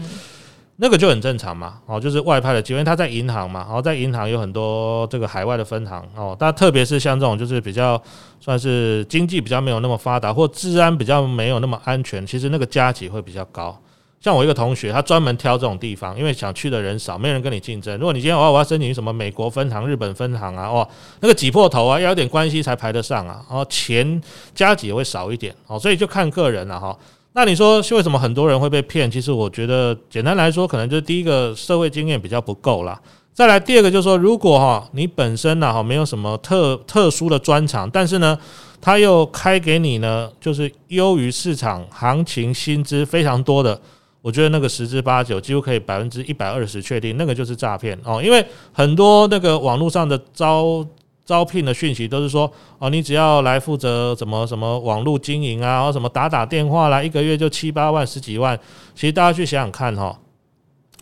[0.82, 8.02] 那个就很正常嘛，哦，就是外派的机会，因为他在银行嘛，然后在银行有很多这个海外的分行哦，但特别是像这种就是比较
[8.40, 13.78] 算是经济比较没有那么发达，或治安比较没有那么安全，其实那个加级会比较高。
[14.22, 17.98] 像我一个同学，他专门挑这种地方，因为想去的人少，没人跟你竞争。
[17.98, 20.88] 如果你今天我要我要申请什么美国分行、日本分行啊，哦，
[21.20, 24.22] 那个挤破头啊，要有点关系才排得上啊，然后钱
[24.54, 26.98] 加级也会少一点哦，所以就看个人了哈。
[27.34, 29.10] 那你说是为什么很多人会被骗？
[29.10, 33.00] 其实我觉得简单来说，可能就是第一个社会经验比较不够啦。
[33.34, 38.38] 再来第二个就是说，如果哈你本身呢哈没有什么特特殊的专长，但是呢
[38.82, 43.80] 他又开给你呢就是优于市场行情薪资非常多的，
[44.22, 50.86] 我觉得那个十之八九几乎可以百分之一百二十确定那个就是诈骗哦，因为很多那个网络上的招。
[51.30, 58.60] 招聘的讯息都是说哦，你只要来负责什么什么网络经营啊，或什么打打电话啦，一个月就七八万、十几万。
[58.96, 60.20] 其实大家去想想看哈，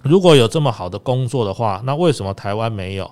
[0.04, 3.10] 如果有这么好的工作的话，那为什么台湾没有？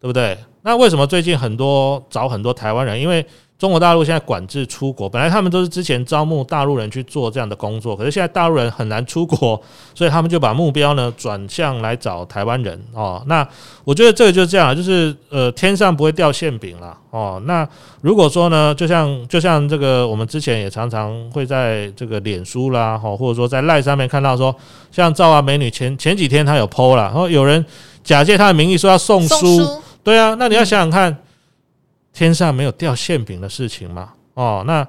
[0.00, 0.36] 对不对？
[0.62, 3.00] 那为什么最近很多找很多台湾人？
[3.00, 3.24] 因为
[3.58, 9.58] 中国大陆现在管制出国，本来他们都是之前招募大陆人去做这样的工作，可是现在大陆人很难出国，
[9.94, 13.22] 所以他们就把目标呢转向来找台湾人哦。
[13.26, 13.48] 那
[13.82, 17.42] 我觉得这个就是这样，就是呃天上不会掉馅饼了哦。
[17.46, 17.66] 那
[18.02, 24.54] 如果说呢，就像就像这个我们之前也常常会在这个脸书啦，哈，或者说在赖上面看到说，
[24.92, 27.64] 像赵啊美女前前几天她有 PO 了，然后有人
[28.04, 31.16] 假借她的名义说要送书，对啊，那你要想想看。
[32.18, 34.14] 天上没有掉馅饼的事情嘛？
[34.32, 34.82] 哦，那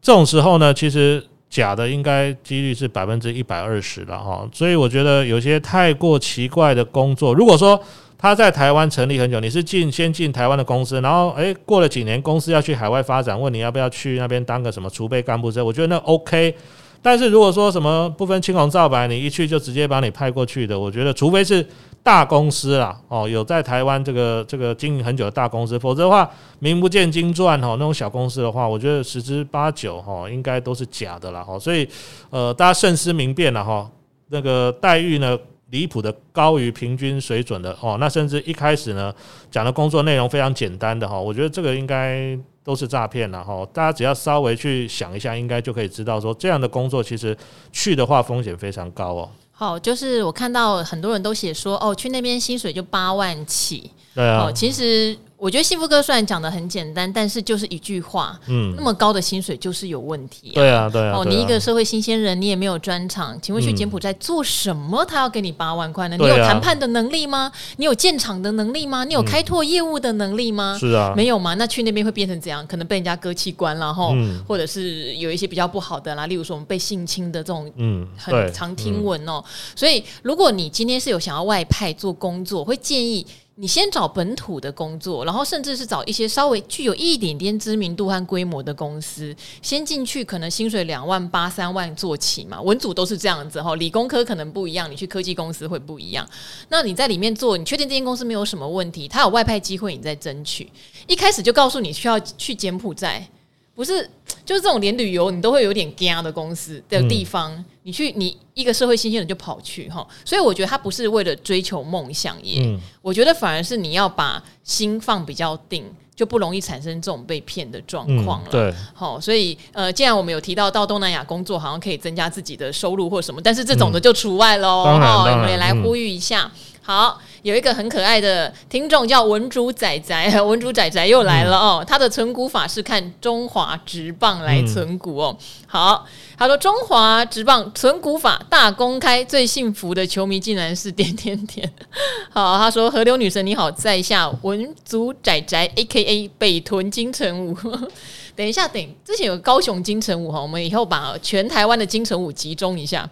[0.00, 4.48] 这种时候呢，其实假的应该几率是百分之一百二十了哈。
[4.52, 7.82] 所以我觉得有些太过奇怪的工作，如果说
[8.16, 16.54] 他在台湾成立很久，你是进先进台湾的公司，然后诶过了几年公司要去海外发展，问你要不要去那边当个什么储备干部这，我觉得那 OK。
[17.02, 21.66] 但是如果说什么不分青红皂白，你一去就直接把你派过去的，我觉得除非是。
[22.04, 31.88] 大公司啦，哦，有在台湾这个这个经营很久的大公司，否则的话，名不见经传哈，那种小公司的话，我觉得十之八九哈，应该都是假的啦哈，所以
[32.28, 33.90] 呃，大家慎思明辨了哈，
[34.28, 35.36] 那个待遇呢
[35.70, 39.10] 离谱的高于平均水准的哦，那甚至一开始呢
[39.50, 47.34] 讲的工作内容非常简单的哈，我觉得这个应该都是诈骗了哈，大家只要稍微去想一下，应该就可以知道说这样的工作其实
[47.72, 49.30] 去的话风险非常高哦。
[49.54, 53.90] 好，就是我看到很多人都写说，哦，去那边薪水就八万起。
[54.14, 55.16] 对啊，哦，其实。
[55.44, 60.52] 我觉得幸福哥虽然讲的很简单，但是就是一句话，嗯，那么高的薪水就是有问题。
[60.54, 61.18] 对啊，对啊。
[61.18, 65.04] 哦，你一个社会新鲜人，你也没有专场，请问去柬埔寨做什么？
[65.04, 66.16] 他要给你八万块呢？
[66.18, 67.52] 你有谈判的能力吗？
[67.76, 69.04] 你有建厂的能力吗？
[69.04, 70.78] 你有开拓业务的能力吗？
[70.80, 71.52] 是啊，没有吗？
[71.52, 72.66] 那去那边会变成怎样？
[72.66, 74.14] 可能被人家割器官然后，
[74.48, 79.44] 或者是有一些比较不好的啦，例如说我们被性侵的这种，嗯，很常听闻哦。
[79.76, 83.26] 所以如果你今天是有想要外派做工作，会建议。
[83.56, 92.60] 你先找本土的工作，然后甚至是找一些稍微具有一点点知名度和规模的公司，先进去，可能薪水两万八、三万做起嘛。
[92.60, 96.28] 文组都是这样子哈，理工科可能不一样，你去科技公司会不一样。
[96.68, 100.68] 那你在里面做，你确定这间公司没有什么问题，他有外派机会，你再争取。
[101.06, 103.28] 一开始就告诉你需要去柬埔寨。
[103.74, 104.08] 不是，
[104.44, 115.84] 就是这种连旅游你都会有点惊的公司的地方，嗯、你去你一个社会新鲜人就跑去哈，所以我觉得他不是为了追求梦想耶，嗯、我觉得反而是你要把心放比较定，
[116.14, 118.48] 就不容易产生这种被骗的状况了。
[118.50, 124.84] 对，好，所以呃，既然我们有提到到东南亚工作，好像可以增加自己的收入或什么，但是这种的就除外喽。
[124.84, 127.20] 哈、嗯，我们也来呼吁一下，嗯、好。
[127.42, 131.84] 有一个很可爱的听众叫文竹仔仔，文竹仔仔又来了哦。
[131.84, 135.36] 嗯、他的存股法是看中华职棒来存股哦。
[135.38, 136.06] 嗯、好，
[136.38, 141.70] 他说中华职棒存股法大公开，最幸福的球迷竟然是点点点。
[142.32, 147.54] 好，他说河流女神你好，在下文竹仔仔 A K A 北屯金城武。
[148.34, 153.06] 等一下，等之前有高雄金城武哈，我们以后把全台湾的金城武集中一下。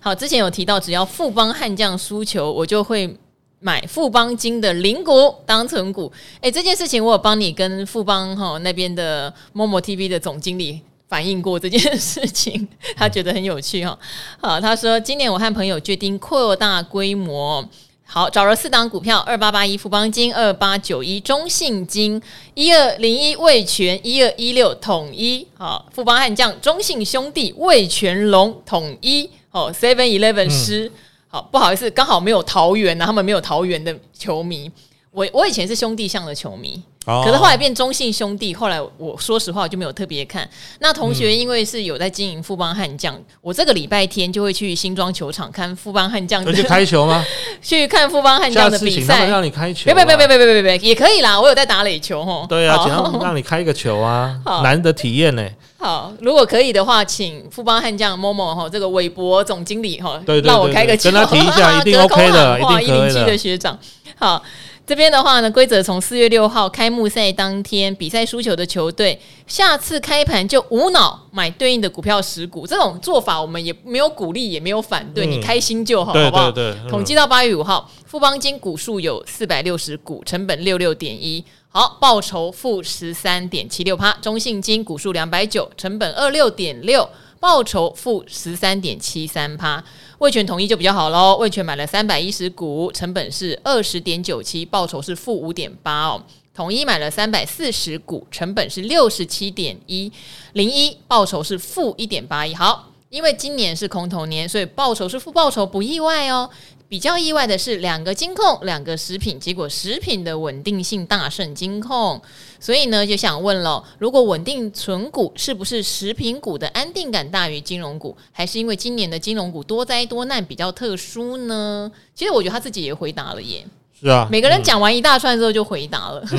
[0.00, 3.16] 好，之前有提到，只要富邦悍将输球，我就会
[3.58, 6.12] 买富邦金的零股当存股。
[6.40, 13.98] 诶，这件事情我有帮你跟富邦哈那边的某某 TV 的总经理反映过这件事情， 他觉得很有趣哈。
[14.40, 17.66] 好，他说今年我和朋友决定扩大规模，
[18.04, 22.20] 好，找了四档股票：二八八一富邦金、二八九一中信金、
[22.54, 25.46] 一二零一味全、一二一六统一。
[25.56, 29.30] 好，富邦悍将、中信兄弟、味全龙统一。
[29.56, 30.92] 哦，Seven Eleven 师，
[31.28, 34.70] 好，不好意思，刚好没有桃园啊，他们没有桃园的球迷。
[35.10, 36.82] 我我以前是兄弟象的球迷。
[37.06, 40.48] 可是后来变中信兄弟，后来我说实话我就没有特别看。
[40.80, 46.44] 那同学因为是有在经营富邦悍将，我这个礼拜天就会去新庄球场看富邦悍将。
[46.52, 47.24] 去开球吗？
[47.62, 49.28] 去看富邦悍将的比赛。
[49.28, 49.84] 让你开球？
[49.84, 52.44] 别别别别别别别，也可以啦，我有在打垒球吼。
[52.48, 55.48] 对啊，让让你开一个球啊， 难得体验呢。
[55.78, 62.94] 好，如果可以的话，请富邦悍将某某哈这个韦博总经理哈，让我开个球，跟他提一下，一定 OK 的，一定可以的。
[62.96, 63.78] 一零七的学长，
[64.18, 64.42] 好。
[64.86, 72.64] 这边的话呢，规则从四月六号开幕赛当天比赛输球的球队，下次开盘就无脑买对应的股票十股。
[72.64, 76.52] 这种做法我们也没有鼓励，也没有反对，嗯、你开心就好，好不好？
[76.52, 84.12] 对对对，统计到八月五号，富邦金股数有四百六十股，成本六六点一，好，报酬负十三点七六趴。
[84.22, 87.08] 中信金股数两百九，成本二六点六，
[87.40, 89.82] 报酬负十三点七三趴。
[90.18, 96.22] 味全统一就比较好喽，味全买了三百一十股，成本是二十点九七，报酬是负五点八哦。
[96.54, 100.10] 统一买了三百四十股，成本是六十七点一
[100.54, 102.54] 零一，报酬是负一点八一。
[102.54, 106.48] 好，因为今年是空头年，所以报酬是负报酬不意外哦。
[106.88, 112.20] 比较意外的是，两个金控，两个食品，结果食品的稳定性大胜金控，
[112.60, 121.90] 所以呢，就想问了：如果稳定存股，是不是食品股的安定感大于金融股，还是因为今年的金融股多灾多难比较特殊呢？
[122.14, 123.66] 其实我觉得他自己也回答了耶。
[124.00, 126.22] 是啊，每个人讲完一大串之后就回答了。
[126.30, 126.38] 嗯、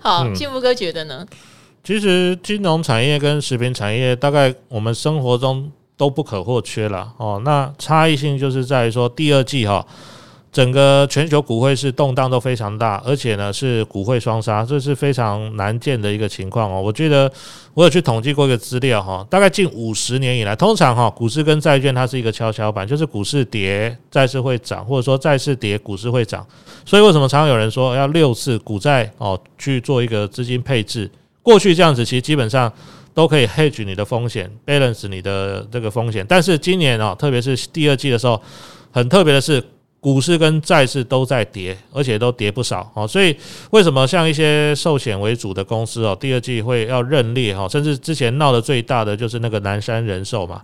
[0.00, 1.26] 好，嗯、幸福哥觉得呢？
[1.84, 5.70] 其实金融产业跟食品产业，大概我们生活中。
[6.02, 7.40] 都不可或缺了哦。
[7.44, 9.86] 那差异性就是在于说，第二季哈，
[10.50, 16.82] 整个全球股汇是动荡都非常大，而且呢是股汇双杀，这是非常难见的一个情况哦。
[16.82, 17.30] 我觉得
[17.74, 26.44] 我有去统计过一个资料哈，大概近五十年以来，通常哈股市跟债券它是一个跷跷板，就是股市跌，债市会涨，或者说债市跌，股市会涨。
[26.84, 31.08] 所以为什么常常有人说要六次股债哦去做一个资金配置？
[31.44, 32.72] 过去这样子，其实基本上。
[33.14, 36.24] 都可以 hedge 你的风险，balance 你的这个风险。
[36.28, 38.40] 但是今年啊，特别是第二季的时候，
[38.90, 39.62] 很特别的是，
[40.00, 43.06] 股市跟债市都在跌，而且都跌不少哦。
[43.06, 43.36] 所以
[43.70, 50.62] 为什么像一些寿险为主的公司哦，第二季会要认列哈，甚至之前闹得最大的就是那个南山人寿嘛。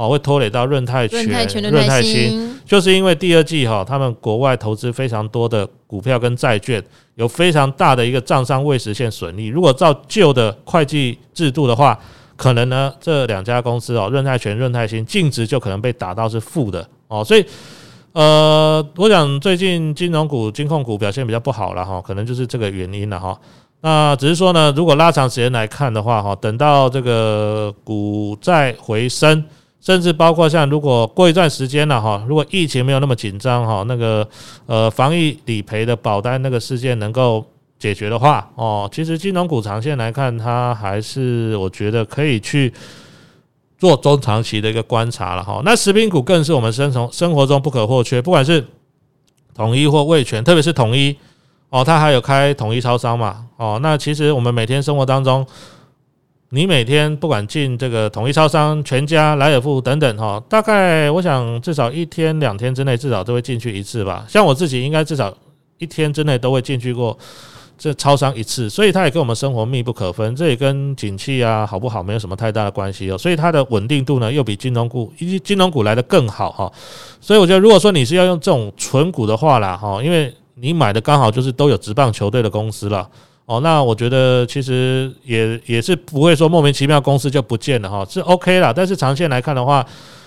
[0.00, 1.26] 哦，会拖累到润泰全、
[1.70, 6.82] 润泰新，就是因为第二季哈，他们国外投资非常多的股票跟债券，
[7.16, 9.48] 有非常大的一个账上未实现损益。
[9.48, 11.98] 如果照旧的会计制度的话，
[12.34, 17.22] 可能呢这两家公司哦，润泰全、润泰新净值就可能被打到是负的哦。
[17.22, 17.44] 所以
[18.12, 23.38] 呃，我想最近金融股、金控股表现比较不好了哈，可能就是这个原因了哈。
[23.82, 29.44] 那只是说呢，如果拉长时间来看的话哈，等到这个股债回升。
[29.80, 34.28] 甚至包括像如果过一段时间了哈，如果疫情没有那么紧张哈，那个
[34.66, 37.44] 呃防疫理赔的保单那个事件能够
[37.78, 42.70] 解决的话哦，其实金融股长线来看，它还是我觉得可以去
[43.78, 45.62] 做中长期的一个观察了哈。
[45.64, 48.62] 那食品股更是我们生从生活中不可或缺，不管是
[49.54, 51.16] 统一或味全，特别是统一
[51.70, 53.78] 哦，它还有开统一超商嘛哦。
[53.82, 55.46] 那其实我们每天生活当中，
[56.50, 64.26] 你每天不管进这个统一超商、全家、莱尔富等等哈，大概我想至少一天两天之内至少都会进去一次吧。
[64.28, 65.32] 像我自己应该至少
[65.78, 67.16] 一天之内都会进去过。
[67.82, 73.16] 这超商一次，所以它也跟我们生活密不可分，这也跟景气啊好不好没有什么太大的关系哦。
[73.16, 76.70] 所以它的稳定度呢，又比金融股以及金融股来的更好哈。
[77.22, 83.08] 所以我觉得，如果说你是要用这种纯股的话啦哈，因为你买的刚好就是都有职棒球队的公司了
[83.50, 88.72] 哦，那我觉得其实也也是不会说莫名其妙公司就不见了哈，是 OK 啦。
[88.72, 89.84] 但是长线来看的话，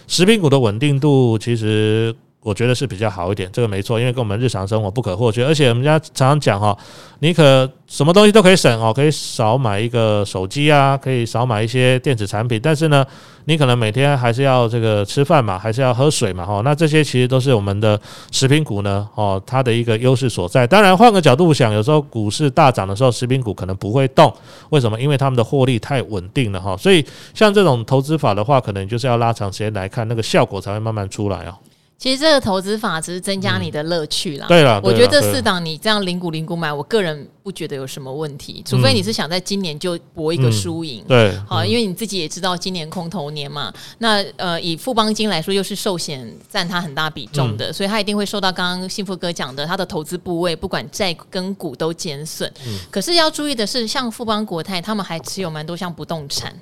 [0.08, 2.14] 食品股的稳定度其实。
[2.44, 5.46] 我觉得是比较好一点，这个没错，因为跟我们日常生活不可或缺。
[5.46, 6.78] 而且我们家常常讲哈，
[7.20, 12.60] 你可什么东西都可以省哦，可以少买一个手机啊，可以少买一些电子产品。
[12.62, 13.06] 但是呢，
[13.46, 16.62] 你可能每天还是要这个吃饭嘛，还是要喝水嘛，哈。
[16.66, 18.00] 那这些其实都是我们的
[18.32, 20.68] 食品股呢，哦，它的一个优势所在。
[20.68, 24.34] 当然，换个角度想，有时候股市大涨的时候，食品股可能不会动，
[24.70, 25.00] 为什么？
[25.00, 26.76] 因为他们的获利太稳定了哈。
[26.76, 31.56] 所以像这种投资法的话，可能就是要拉长时间来看，那个效果才会慢慢出来哦。
[32.04, 34.46] 其实这个投资法只是增加你的乐趣啦。
[34.50, 41.02] 对了，我觉得这四档你这样零股零股买，我个人不觉得有什么问题，除非你是想在今年就搏一个输赢。
[41.08, 43.74] 对，好，因为你自己也知道今年空头年嘛。
[44.00, 52.52] 那呃，以富邦金来说，又是寿险占它很大比重的，所以它一定会受到刚刚幸福哥讲的，它的投资部位不管债跟股都减损。
[52.92, 56.54] 可是要注意的是，像富邦国泰，他们还持有蛮多像不动产，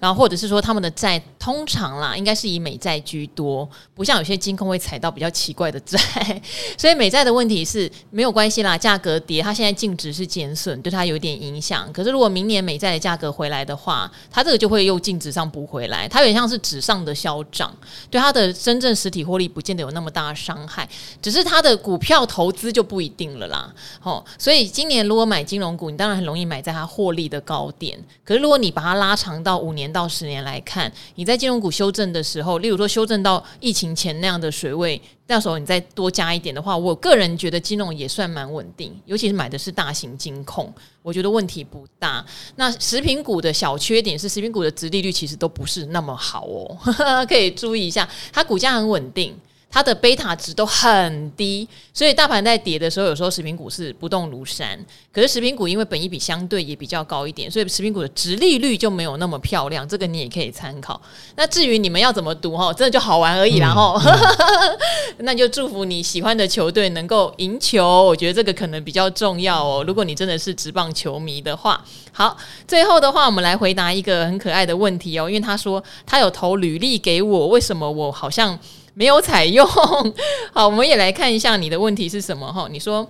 [0.00, 4.80] 然后或者是说他们的债通常啦，应该是以美债居多，不像有些金控会。
[4.80, 6.00] 踩到比较奇怪的债，
[6.76, 11.92] 所以美债的问题是没有关系啦，价格跌，它现在净值是减损，对它有点影响。
[11.92, 17.70] 可是如果明年美债的价格回来的话，它这个就会又净值上补回来，它有点像是纸上的消涨，
[18.10, 20.88] 对它的真正实体获利不见得有那么大的伤害，
[21.20, 23.70] 只是它的股票投资就不一定了啦。
[24.02, 28.02] 哦，所以今年如果买金融股，你当然很容易买在它获利的高点。
[28.24, 34.80] 可是如果你把它拉长到五五年到十年来看，你在金融股修正的时候，例如说修正到疫情前那样的水位。
[34.80, 42.24] 位到时候你再多加一点的话，我个人觉得金融也算蛮稳定，尤其是买的是大型金控，我觉得问题不大。
[42.56, 46.76] 那食品股的小缺点是，食品股的殖利率其实都不是那么好哦，
[47.28, 49.36] 可以注意一下，它股价很稳定。
[49.70, 54.76] 它的贝塔值都很低，所以大盘在跌的时候，有时候食品股是不动如山。
[55.12, 59.88] 可是食品股因为本益比相对也比较高一点，所以食品股的值利率就没有那么漂亮。
[59.88, 61.00] 这个你也可以参考。
[61.36, 64.00] 那至于你们要怎么读哈，真的就好玩而已啦哈。
[64.04, 64.78] 嗯、
[65.24, 69.84] 那就祝福你喜欢的球队能够赢球，我觉得这个可能比较重要哦。
[69.86, 71.80] 如果你真的是职棒球迷的话，
[72.12, 78.58] 好，最后的话我们来回答一个很可爱的问题哦，因为他说他有投履历给我，为什么我好像？
[79.00, 79.66] 没有采用，
[80.52, 82.68] 好，我们也来看一下你的问题是什么哈？
[82.70, 83.08] 你说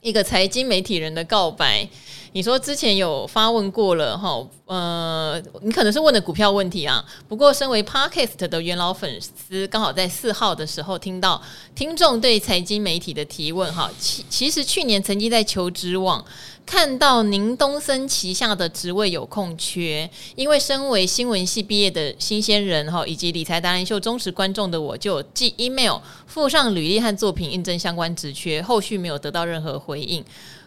[0.00, 1.88] 一个财经媒体人的告白，
[2.34, 7.04] 你说之前有发问过了哈，呃，你可能是问的股票问题啊。
[7.28, 11.40] 不过身为 Podcast 的元老粉丝，刚好在四号的时候听到
[11.74, 13.90] 听众对财经媒体的提问哈。
[13.98, 16.24] 其其实去年曾经在求职网。
[16.64, 30.24] 看到您东森旗下的职位有空缺，因为身为新闻系毕业的新鲜人哈，以及理财达人秀忠实观众的我，就寄 email 附上履历和作品印证相关职缺，后续没有得到任何回应，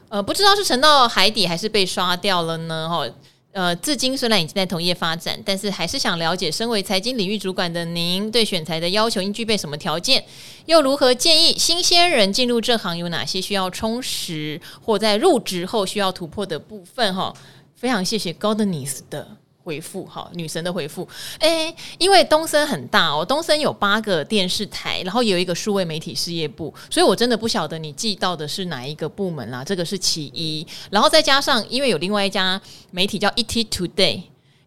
[0.09, 2.87] 呃，不知道是沉到海底还是被刷掉了呢？
[2.89, 3.05] 哈。
[3.51, 10.21] 呃，至今虽然已经在同业发展，但是还是想了解，身为财经领域主管的您，对选材的要求应具备什么条件？
[10.65, 17.15] 又如何建议新鲜人进入这行有哪些需要充实，或在入职后需要突破的部分？
[17.15, 17.33] 哈，
[17.77, 19.37] 非常谢谢 Goldness 的。
[19.66, 21.05] 回复哈，女神的回复，
[21.39, 32.61] 诶，因为东森很大哦，东森有八个电视台，然后也有一个数位媒体事业部，所以我真的不晓得你寄到的是哪一个部门啦，这个是其一，然后再加上因为有另外一家
[32.91, 34.22] 媒体叫 ET Today，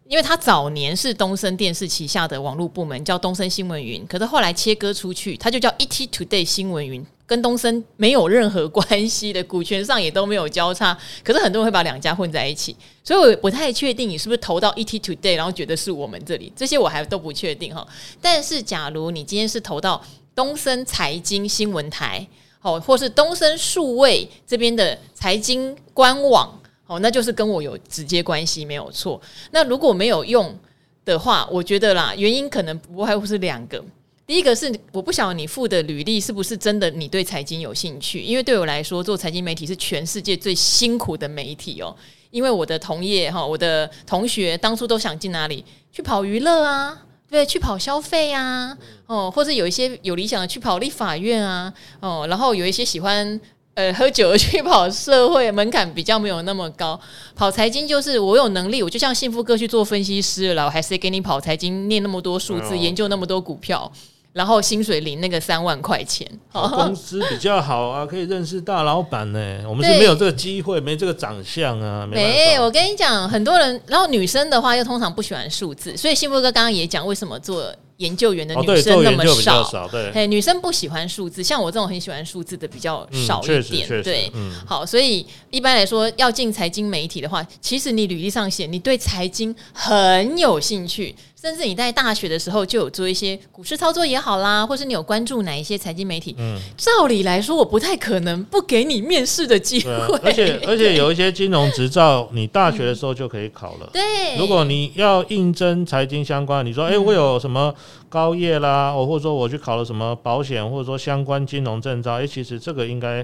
[0.09, 7.05] 因为它早年是东森电视旗下的网络部门，叫东森新闻云，可是后来切割出去，它就叫 ET Today 新闻云。
[7.27, 17.87] 跟东森没有任何关系的，股权上也都没有交叉，可是很多人会把两家混在一起，所以我不太确定你是不是投到 ET Today，然后觉得是我们这里，这些我还都不确定哈。
[18.19, 20.03] 但是假如你今天是投到
[20.33, 22.25] 东森财经新闻台，
[22.63, 29.21] 哦，或是东森数位这边的财经官网，哦，那就是跟我有直接关系，没有错。
[29.51, 30.57] 那如果没有用
[31.05, 33.79] 的话，我觉得啦，原因可能不外乎是两个。
[34.25, 41.95] 第一个是我不晓得你附的履历是不是真的你对财经有兴趣，因为对我来说做财经媒体是全世界最辛苦的媒体哦。
[42.31, 48.77] 因为我的同业哈，我的同学当初都想进哪里去跑娱乐啊，对，去跑消费啊，
[49.07, 53.39] 哦，或者有一些有理想的去跑立法院啊，哦，然后有一些喜欢
[53.79, 56.99] 呃喝酒去跑社会，门槛比较没有那么高。
[57.33, 63.89] 跑财经就是我有能力，我就像幸福哥去做分析师了，我还是给你跑财经，念那么多数字，研究那么多股票。
[64.31, 69.39] 然后薪水领那个三万块钱， 工资比较好啊，可以认识大老板呢。
[69.67, 72.05] 我们是没有这个机会，没这个长相啊。
[72.05, 77.73] 没，我跟你讲，很多人，然后女生的话又通常不喜欢数字，所以幸福哥刚刚也讲为什么做。
[77.99, 107.73] 研究员的女生那么少，对，嘿，女生不喜欢数字，像我这种很喜欢数字的比较少一点，嗯、对，嗯、好，所以一般来说要进财经媒体的话，其实你履历上写你对财经很有兴趣，甚至你在大学的时候就有做一些股市操作也好啦，或是你有关注哪一些财经媒体，嗯，照理来说我不太可能不给你面试的机会，而且而且有一些金融执照，你大学的时候就可以考了， 对，如果你要应征财经相关，你说哎、欸，我有什么？
[108.09, 113.23] 高业啦，我或者说我去考了什么保险，或者说相关金融证照，哎、欸，其实这个应该，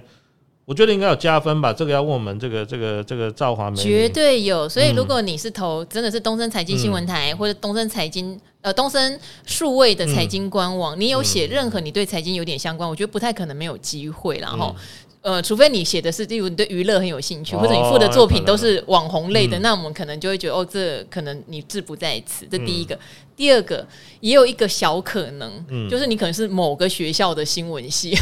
[0.66, 1.72] 我觉得应该有加分吧。
[1.72, 4.68] 这个要问我们这个这个这个赵华梅，绝对有。
[4.68, 14.38] 所以如果你是投真的是东森财经新闻台、嗯、或者东森财经呃东森数位的财经官网，嗯、你有写任何你对财经有点相关，我觉得不太可能没有机会。
[14.40, 14.76] 然后。
[15.26, 22.46] 呃，除非你写的是，例如你对娱乐很有兴趣，或者你附的作品都是网红类的，那我们可能就会觉得，哦，这可能你志不在此。
[22.46, 22.96] 这第一个，
[23.36, 23.84] 第二个，
[24.20, 28.16] 也有一个小可能，就是你可能是某个学校的新闻系。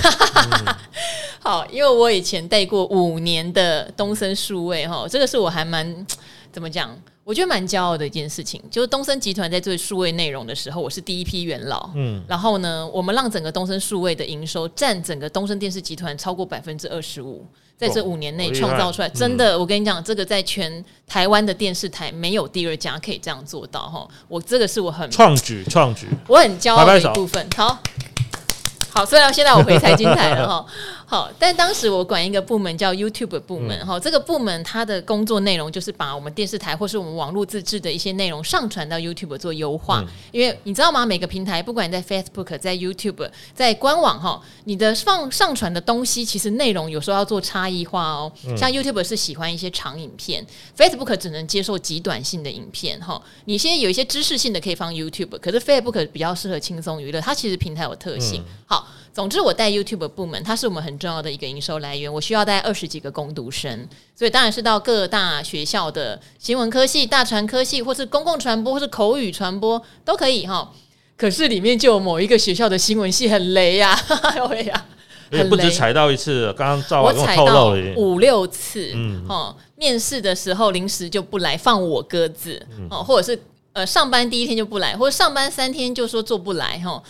[1.43, 6.07] 好，因为我以前带过五年的东森数位，哈，这个是我还蛮
[6.53, 6.97] 怎么讲？
[7.25, 11.89] 我觉得蛮骄傲的一件事情，就是东森集团在做数位内容的时候，我是第一批元老。
[11.95, 17.45] 嗯，然后呢，我们让整个东森数位的营收占整个东森电视集团超过百分之二十五，
[17.77, 24.05] 在这五年内创造出来，真的，我跟你讲，这个在全台湾的电视台没有第二家可以这样做到哈。
[24.27, 27.47] 我这个是我很创举，创举，我很骄傲的一部分。
[27.55, 27.81] 好。
[28.93, 30.63] 好，虽然现在我回财经台了 哈，
[31.07, 41.07] 好，但当时我管一个部门叫 YouTube 部门哈，嗯、这个部门它的工作内容就是把我们电视台或是我们网络自制的一些内容上传到 YouTube 做优化，嗯、因为你知道吗？
[41.07, 48.31] 每个平台不管你在 Facebook、在 YouTube、在官网哈，你的放上传的东西其实内容有时候要做差异化哦。
[48.55, 53.19] 像 YouTube 是喜欢一些长影片、嗯、Facebook 只能接受极短性的影片哈。
[53.45, 58.43] 你现在有一些知识性的可以放 YouTube，可是 Facebook 比较适合轻松娱乐，它其实平台有特性。
[58.69, 58.91] 嗯、好。
[59.13, 62.11] 总之，我带 YouTube 部门，它是我们很重要的一个营收来源。
[62.11, 70.71] 我需要带二十几个工读生，所以当然是到各大学校的新闻科系、大传科系，或是公共传播，或是口语传播都可以哈。
[71.15, 73.95] 可是里面就有某一个学校的新闻系很雷呀，
[74.49, 74.85] 对呀，
[75.29, 76.51] 也不止踩到一次。
[76.57, 82.59] 刚刚赵老师透露了五六次，嗯，哈，面试的时候临时就不来，放我鸽子，
[82.89, 83.39] 哦，或者是
[83.73, 87.01] 呃上班第一天就不来，或者上班三天就说做不来，哈。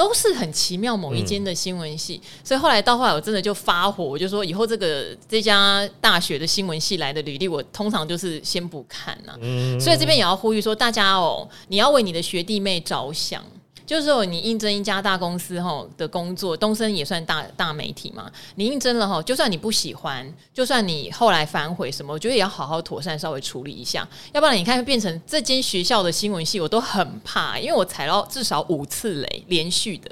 [0.00, 9.38] 都是很奇妙，某一间的新闻系，嗯、所以后来到后来，我真的就发火，我就说以后这个这家大学的新闻系来的履历，我通常就是先不看呐、啊。
[9.42, 13.44] 嗯、所以这边也要呼吁说，大家哦，你要为你的学弟妹着想。
[13.90, 18.30] 就是说，你应征一家大公司哈的工作，东森也算大大媒体嘛。
[18.54, 30.08] 你应征了哈，就算你不喜欢，就算你后来反悔什么，我觉得也要好好妥善稍微处理一下，要不然你看变成这间学校的新闻系，我都很怕，因为我踩到至少五次雷，连续的，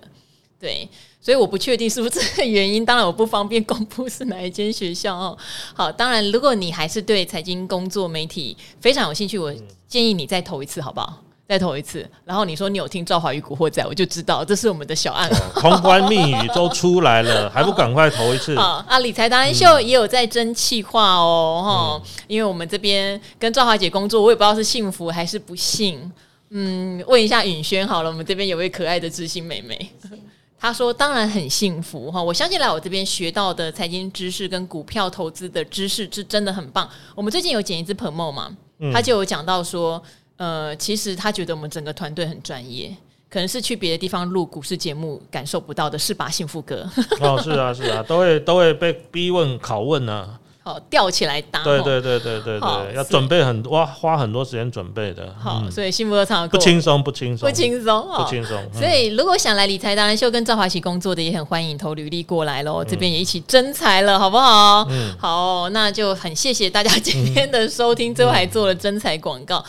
[0.58, 0.88] 对，
[1.20, 2.84] 所以我不确定是不是这个原因。
[2.84, 5.38] 当然，我不方便公布是哪一间学校哦。
[5.72, 9.54] 好，当然，如果你还是对财经工作媒体非常有兴趣，我
[9.86, 11.22] 建议你再投一次，好不好？
[11.48, 15.30] 再投一次，然后你说你有听赵华与古惑仔，我就知道这是我们的小案。
[15.54, 18.54] 通关密语都出来了，还不赶快投一次？
[18.54, 26.12] 好 啊，理财达人秀也有在争气化哦，哈、嗯，因为我们这边跟赵华姐工作，我也不知道是幸福还是不幸。
[26.50, 29.90] 嗯，问一下允轩好了，我们这边有位可爱的知心妹妹，
[30.60, 36.86] 她说当然很幸福哈，我相信来我这边学到的财经知识跟股票投资的知识是真的很棒。
[37.14, 38.54] 我们最近有剪一支 promo 嘛，
[38.92, 40.02] 他就有讲到说。
[40.38, 42.96] 呃，其实他觉得我们整个团队很专业，
[43.28, 46.30] 可能是去别的地方录股市节目感受不到的，是吧？
[46.30, 46.88] 幸福哥？
[47.20, 50.40] 哦，是啊，是啊，都会都会被逼问、拷问呢、啊。
[50.60, 51.64] 好，吊起来打。
[51.64, 55.34] 对对对对对对，要准备很多，花很多时间准备的。
[55.38, 58.62] 好，嗯、所以幸福哥常不轻松，不轻松，不轻松，不轻松。
[58.74, 62.84] 所以如果想来理财达人秀跟赵华一起工作的，也很欢迎投履历过来喽。
[62.84, 64.86] 嗯、这边也一起征才了，好不好？
[64.90, 69.64] 嗯，好，那就很谢谢大家今天的收听，嗯、最后还做了征才广告。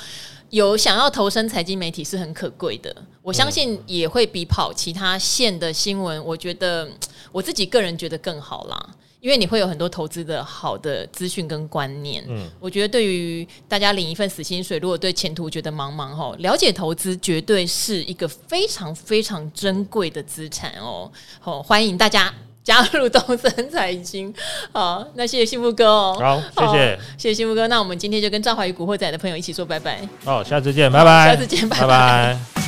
[0.50, 6.90] 有想要投身财经媒体是很可贵的，我相信也会比跑其他线的新闻，我觉得
[7.32, 8.90] 我自己个人觉得更好啦。
[9.22, 12.24] 因为你会有很多投资的好的资讯跟观念。
[12.30, 21.12] 嗯，我觉得对于大家领一份死薪水，如果对前途觉得茫茫吼，了解投资绝对是一个非常非常珍贵的资产哦。
[21.42, 22.34] 好，欢迎大家
[22.70, 24.32] 加入东森财经。
[24.72, 26.16] 好，那谢谢幸福哥哦。
[26.56, 27.68] 好，谢谢，谢谢幸福哥。
[27.68, 30.00] 那我们今天就跟赵怀宇古惑仔的朋友一起说拜拜。
[30.24, 31.30] 哦，下次见，拜拜。
[31.30, 31.88] 下次见，拜拜。
[31.88, 32.59] 拜拜。